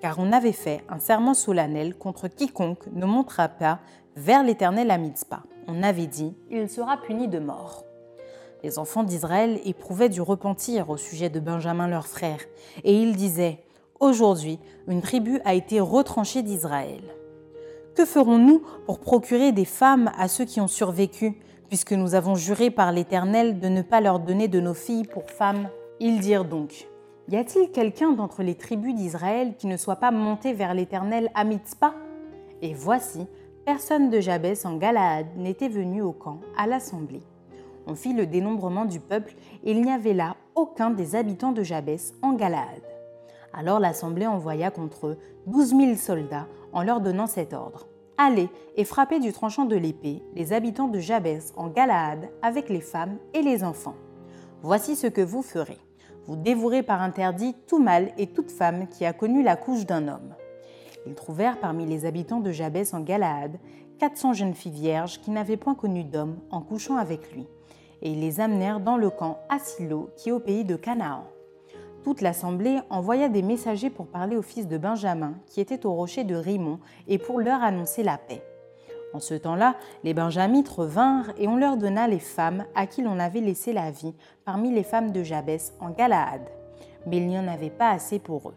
Car 0.00 0.18
on 0.18 0.32
avait 0.32 0.52
fait 0.52 0.82
un 0.88 0.98
serment 0.98 1.34
solennel 1.34 1.94
contre 1.94 2.28
quiconque 2.28 2.86
ne 2.92 3.04
montera 3.04 3.48
pas 3.48 3.80
vers 4.16 4.44
l'Éternel 4.44 4.90
à 4.90 4.96
Mitzpah. 4.96 5.42
On 5.66 5.82
avait 5.82 6.06
dit 6.06 6.34
Il 6.50 6.70
sera 6.70 6.96
puni 6.96 7.28
de 7.28 7.38
mort. 7.38 7.87
Les 8.62 8.78
enfants 8.78 9.04
d'Israël 9.04 9.60
éprouvaient 9.64 10.08
du 10.08 10.20
repentir 10.20 10.90
au 10.90 10.96
sujet 10.96 11.30
de 11.30 11.40
Benjamin 11.40 11.88
leur 11.88 12.06
frère, 12.06 12.40
et 12.84 12.94
ils 12.94 13.16
disaient 13.16 13.64
Aujourd'hui, 14.00 14.58
une 14.86 15.00
tribu 15.00 15.40
a 15.44 15.54
été 15.54 15.80
retranchée 15.80 16.42
d'Israël. 16.42 17.02
Que 17.94 18.04
ferons-nous 18.04 18.62
pour 18.86 19.00
procurer 19.00 19.52
des 19.52 19.64
femmes 19.64 20.10
à 20.16 20.28
ceux 20.28 20.44
qui 20.44 20.60
ont 20.60 20.68
survécu, 20.68 21.40
puisque 21.68 21.92
nous 21.92 22.14
avons 22.14 22.34
juré 22.34 22.70
par 22.70 22.92
l'Éternel 22.92 23.58
de 23.58 23.68
ne 23.68 23.82
pas 23.82 24.00
leur 24.00 24.20
donner 24.20 24.48
de 24.48 24.60
nos 24.60 24.74
filles 24.74 25.06
pour 25.06 25.30
femmes? 25.30 25.68
Ils 26.00 26.20
dirent 26.20 26.44
donc 26.44 26.88
y 27.30 27.36
a-t-il 27.36 27.70
quelqu'un 27.70 28.12
d'entre 28.12 28.42
les 28.42 28.54
tribus 28.54 28.94
d'Israël 28.94 29.54
qui 29.58 29.66
ne 29.66 29.76
soit 29.76 29.96
pas 29.96 30.10
monté 30.10 30.54
vers 30.54 30.72
l'Éternel 30.72 31.30
à 31.34 31.44
Mitzpah? 31.44 31.92
Et 32.62 32.72
voici, 32.72 33.26
personne 33.66 34.08
de 34.08 34.18
Jabès 34.18 34.64
en 34.64 34.78
Galaad 34.78 35.26
n'était 35.36 35.68
venu 35.68 36.00
au 36.00 36.12
camp, 36.12 36.40
à 36.56 36.66
l'assemblée. 36.66 37.20
On 37.88 37.94
fit 37.94 38.12
le 38.12 38.26
dénombrement 38.26 38.84
du 38.84 39.00
peuple 39.00 39.34
et 39.64 39.72
il 39.72 39.82
n'y 39.82 39.90
avait 39.90 40.12
là 40.12 40.36
aucun 40.54 40.90
des 40.90 41.16
habitants 41.16 41.52
de 41.52 41.62
Jabès 41.62 42.14
en 42.22 42.34
Galaad. 42.34 42.82
Alors 43.52 43.80
l'assemblée 43.80 44.26
envoya 44.26 44.70
contre 44.70 45.08
eux 45.08 45.18
douze 45.46 45.74
mille 45.74 45.98
soldats 45.98 46.46
en 46.72 46.84
leur 46.84 47.00
donnant 47.00 47.26
cet 47.26 47.54
ordre. 47.54 47.88
Allez 48.18 48.48
et 48.76 48.84
frappez 48.84 49.18
du 49.18 49.32
tranchant 49.32 49.64
de 49.64 49.76
l'épée 49.76 50.22
les 50.34 50.52
habitants 50.52 50.88
de 50.88 51.00
Jabès 51.00 51.52
en 51.56 51.68
Galaad 51.68 52.28
avec 52.42 52.68
les 52.68 52.82
femmes 52.82 53.16
et 53.34 53.42
les 53.42 53.64
enfants. 53.64 53.96
Voici 54.62 54.94
ce 54.94 55.06
que 55.06 55.22
vous 55.22 55.42
ferez 55.42 55.78
vous 56.28 56.36
dévorez 56.36 56.82
par 56.82 57.00
interdit 57.00 57.54
tout 57.66 57.78
mâle 57.78 58.12
et 58.18 58.26
toute 58.26 58.50
femme 58.50 58.86
qui 58.88 59.06
a 59.06 59.14
connu 59.14 59.42
la 59.42 59.56
couche 59.56 59.86
d'un 59.86 60.08
homme. 60.08 60.34
Ils 61.06 61.14
trouvèrent 61.14 61.58
parmi 61.58 61.86
les 61.86 62.04
habitants 62.04 62.40
de 62.40 62.52
Jabès 62.52 62.92
en 62.92 63.00
Galaad 63.00 63.58
400 63.98 64.34
jeunes 64.34 64.54
filles 64.54 64.72
vierges 64.72 65.20
qui 65.22 65.30
n'avaient 65.30 65.56
point 65.56 65.74
connu 65.74 66.04
d'homme 66.04 66.36
en 66.50 66.60
couchant 66.60 66.98
avec 66.98 67.32
lui, 67.32 67.48
et 68.02 68.10
ils 68.12 68.20
les 68.20 68.40
amenèrent 68.40 68.80
dans 68.80 68.96
le 68.96 69.10
camp 69.10 69.38
Asilo 69.48 70.10
qui 70.16 70.28
est 70.28 70.32
au 70.32 70.40
pays 70.40 70.64
de 70.64 70.76
Canaan. 70.76 71.24
Toute 72.04 72.20
l'assemblée 72.20 72.78
envoya 72.90 73.28
des 73.28 73.42
messagers 73.42 73.90
pour 73.90 74.06
parler 74.06 74.36
aux 74.36 74.42
fils 74.42 74.66
de 74.66 74.78
Benjamin 74.78 75.34
qui 75.46 75.60
étaient 75.60 75.84
au 75.84 75.92
rocher 75.92 76.24
de 76.24 76.34
Rimon 76.34 76.78
et 77.06 77.18
pour 77.18 77.40
leur 77.40 77.62
annoncer 77.62 78.02
la 78.02 78.18
paix. 78.18 78.42
En 79.14 79.20
ce 79.20 79.34
temps-là, 79.34 79.74
les 80.04 80.14
Benjamites 80.14 80.68
revinrent 80.68 81.32
et 81.38 81.48
on 81.48 81.56
leur 81.56 81.76
donna 81.76 82.06
les 82.06 82.18
femmes 82.18 82.64
à 82.74 82.86
qui 82.86 83.02
l'on 83.02 83.18
avait 83.18 83.40
laissé 83.40 83.72
la 83.72 83.90
vie 83.90 84.14
parmi 84.44 84.72
les 84.72 84.82
femmes 84.82 85.12
de 85.12 85.22
Jabès 85.22 85.72
en 85.80 85.90
Galaad. 85.90 86.42
Mais 87.06 87.18
il 87.18 87.28
n'y 87.28 87.38
en 87.38 87.48
avait 87.48 87.70
pas 87.70 87.90
assez 87.90 88.18
pour 88.18 88.50
eux. 88.50 88.56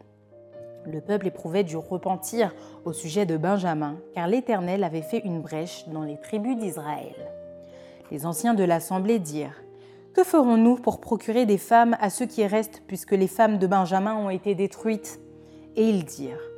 Le 0.85 0.99
peuple 0.99 1.27
éprouvait 1.27 1.63
du 1.63 1.77
repentir 1.77 2.53
au 2.85 2.91
sujet 2.91 3.25
de 3.25 3.37
Benjamin, 3.37 3.97
car 4.13 4.27
l'Éternel 4.27 4.83
avait 4.83 5.03
fait 5.03 5.19
une 5.19 5.41
brèche 5.41 5.87
dans 5.87 6.03
les 6.03 6.19
tribus 6.19 6.57
d'Israël. 6.57 7.15
Les 8.11 8.25
anciens 8.25 8.53
de 8.53 8.65
l'assemblée 8.65 9.19
dirent 9.19 9.63
Que 10.13 10.25
ferons-nous 10.25 10.75
pour 10.75 10.99
procurer 10.99 11.45
des 11.45 11.57
femmes 11.57 11.95
à 12.01 12.09
ceux 12.09 12.25
qui 12.25 12.45
restent, 12.45 12.83
puisque 12.85 13.13
les 13.13 13.27
femmes 13.27 13.57
de 13.57 13.67
Benjamin 13.67 14.15
ont 14.15 14.29
été 14.29 14.53
détruites? 14.53 15.21
Et 15.77 15.89
ils 15.89 16.03
dirent 16.03 16.51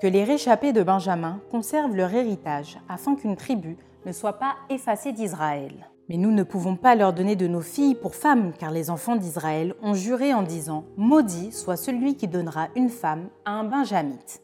que 0.00 0.06
les 0.06 0.22
réchappés 0.22 0.72
de 0.72 0.82
Benjamin 0.82 1.40
conservent 1.50 1.96
leur 1.96 2.14
héritage, 2.14 2.78
afin 2.88 3.16
qu'une 3.16 3.36
tribu 3.36 3.76
ne 4.06 4.12
soit 4.12 4.38
pas 4.38 4.54
effacée 4.70 5.12
d'Israël. 5.12 5.72
Mais 6.08 6.16
nous 6.16 6.30
ne 6.30 6.44
pouvons 6.44 6.76
pas 6.76 6.94
leur 6.94 7.12
donner 7.12 7.34
de 7.34 7.48
nos 7.48 7.60
filles 7.60 7.96
pour 7.96 8.14
femmes, 8.14 8.52
car 8.56 8.70
les 8.70 8.88
enfants 8.88 9.16
d'Israël 9.16 9.74
ont 9.82 9.94
juré 9.94 10.32
en 10.32 10.42
disant 10.42 10.84
Maudit 10.96 11.50
soit 11.50 11.76
celui 11.76 12.16
qui 12.16 12.28
donnera 12.28 12.68
une 12.76 12.90
femme 12.90 13.28
à 13.44 13.52
un 13.52 13.64
benjamite. 13.64 14.40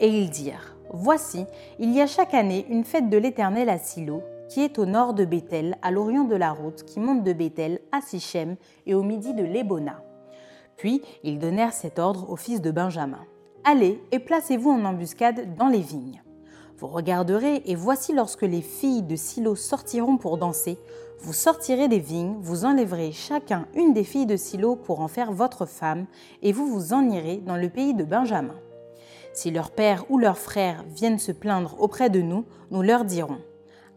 Et 0.00 0.08
ils 0.08 0.30
dirent 0.30 0.76
Voici, 0.92 1.46
il 1.78 1.92
y 1.92 2.00
a 2.00 2.08
chaque 2.08 2.34
année 2.34 2.66
une 2.68 2.84
fête 2.84 3.08
de 3.08 3.16
l'Éternel 3.16 3.68
à 3.68 3.78
Silo, 3.78 4.22
qui 4.50 4.62
est 4.62 4.78
au 4.80 4.84
nord 4.84 5.14
de 5.14 5.24
Bethel, 5.24 5.78
à 5.80 5.92
l'orient 5.92 6.24
de 6.24 6.34
la 6.34 6.50
route 6.50 6.82
qui 6.82 6.98
monte 6.98 7.22
de 7.22 7.32
Bethel 7.32 7.80
à 7.92 8.00
Sichem 8.00 8.56
et 8.84 8.94
au 8.94 9.02
midi 9.04 9.32
de 9.32 9.44
Lébona. 9.44 10.02
Puis 10.76 11.02
ils 11.22 11.38
donnèrent 11.38 11.72
cet 11.72 12.00
ordre 12.00 12.28
aux 12.28 12.36
fils 12.36 12.60
de 12.60 12.72
Benjamin 12.72 13.24
Allez 13.62 14.02
et 14.10 14.18
placez-vous 14.18 14.70
en 14.70 14.84
embuscade 14.84 15.54
dans 15.56 15.68
les 15.68 15.80
vignes. 15.80 16.22
Vous 16.78 16.88
regarderez, 16.88 17.62
et 17.66 17.74
voici 17.74 18.12
lorsque 18.12 18.42
les 18.42 18.62
filles 18.62 19.02
de 19.02 19.14
Silo 19.14 19.54
sortiront 19.54 20.16
pour 20.16 20.38
danser, 20.38 20.78
vous 21.20 21.34
sortirez 21.34 21.88
des 21.88 21.98
vignes, 21.98 22.38
vous 22.40 22.64
enlèverez 22.64 23.12
chacun 23.12 23.66
une 23.74 23.92
des 23.92 24.02
filles 24.02 24.26
de 24.26 24.36
Silo 24.36 24.76
pour 24.76 25.00
en 25.00 25.08
faire 25.08 25.30
votre 25.30 25.66
femme, 25.66 26.06
et 26.42 26.52
vous 26.52 26.66
vous 26.66 26.94
en 26.94 27.08
irez 27.10 27.36
dans 27.36 27.56
le 27.56 27.68
pays 27.68 27.92
de 27.92 28.04
Benjamin. 28.04 28.56
Si 29.34 29.50
leur 29.50 29.70
père 29.70 30.06
ou 30.08 30.18
leur 30.18 30.38
frère 30.38 30.82
viennent 30.88 31.18
se 31.18 31.32
plaindre 31.32 31.76
auprès 31.78 32.08
de 32.08 32.22
nous, 32.22 32.46
nous 32.70 32.80
leur 32.80 33.04
dirons 33.04 33.38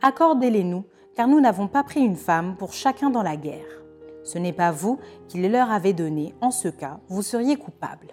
Accordez-les-nous, 0.06 0.84
car 1.16 1.30
nous 1.30 1.40
n'avons 1.40 1.70
pas 1.70 1.82
pris 1.82 2.02
une 2.02 2.18
femme 2.18 2.58
pour 2.58 2.74
chacun 2.74 3.10
dans 3.10 3.24
la 3.24 3.38
guerre. 3.38 3.82
Ce 4.26 4.38
n'est 4.38 4.52
pas 4.52 4.70
vous 4.70 5.00
qui 5.30 5.38
les 5.38 5.48
leur 5.48 5.72
avez 5.72 5.94
donnés, 5.94 6.36
en 6.42 6.52
ce 6.52 6.68
cas, 6.68 7.00
vous 7.08 7.22
seriez 7.22 7.56
coupables. 7.56 8.12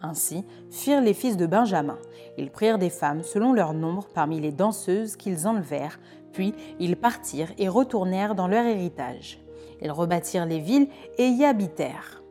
Ainsi 0.00 0.44
firent 0.70 1.00
les 1.00 1.12
fils 1.12 1.36
de 1.36 1.46
Benjamin. 1.46 1.98
Ils 2.38 2.52
prirent 2.52 2.78
des 2.78 2.88
femmes 2.88 3.24
selon 3.24 3.52
leur 3.52 3.74
nombre 3.74 4.06
parmi 4.14 4.38
les 4.38 4.52
danseuses 4.52 5.16
qu'ils 5.16 5.48
enlevèrent, 5.48 5.98
puis 6.32 6.54
ils 6.78 6.96
partirent 6.96 7.52
et 7.58 7.68
retournèrent 7.68 8.36
dans 8.36 8.46
leur 8.46 8.64
héritage. 8.64 9.40
Ils 9.82 9.90
rebâtirent 9.90 10.46
les 10.46 10.60
villes 10.60 10.86
et 11.18 11.26
y 11.26 11.44
habitèrent. 11.44 12.22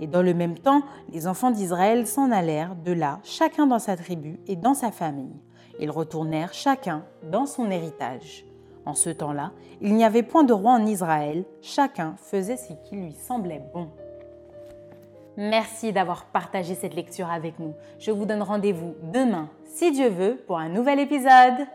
Et 0.00 0.08
dans 0.08 0.22
le 0.22 0.34
même 0.34 0.58
temps, 0.58 0.82
les 1.12 1.28
enfants 1.28 1.52
d'Israël 1.52 2.08
s'en 2.08 2.32
allèrent 2.32 2.74
de 2.74 2.90
là, 2.90 3.20
chacun 3.22 3.68
dans 3.68 3.78
sa 3.78 3.96
tribu 3.96 4.40
et 4.48 4.56
dans 4.56 4.74
sa 4.74 4.90
famille. 4.90 5.36
Ils 5.78 5.92
retournèrent 5.92 6.54
chacun 6.54 7.04
dans 7.30 7.46
son 7.46 7.70
héritage. 7.70 8.47
En 8.88 8.94
ce 8.94 9.10
temps-là, 9.10 9.52
il 9.82 9.94
n'y 9.96 10.04
avait 10.04 10.22
point 10.22 10.44
de 10.44 10.54
roi 10.54 10.72
en 10.72 10.86
Israël, 10.86 11.44
chacun 11.60 12.14
faisait 12.16 12.56
ce 12.56 12.72
qui 12.88 12.96
lui 12.96 13.12
semblait 13.12 13.60
bon. 13.74 13.90
Merci 15.36 15.92
d'avoir 15.92 16.24
partagé 16.24 16.74
cette 16.74 16.94
lecture 16.94 17.30
avec 17.30 17.58
nous. 17.58 17.74
Je 17.98 18.10
vous 18.10 18.24
donne 18.24 18.42
rendez-vous 18.42 18.94
demain, 19.12 19.50
si 19.66 19.92
Dieu 19.92 20.08
veut, 20.08 20.42
pour 20.46 20.56
un 20.56 20.70
nouvel 20.70 21.00
épisode. 21.00 21.66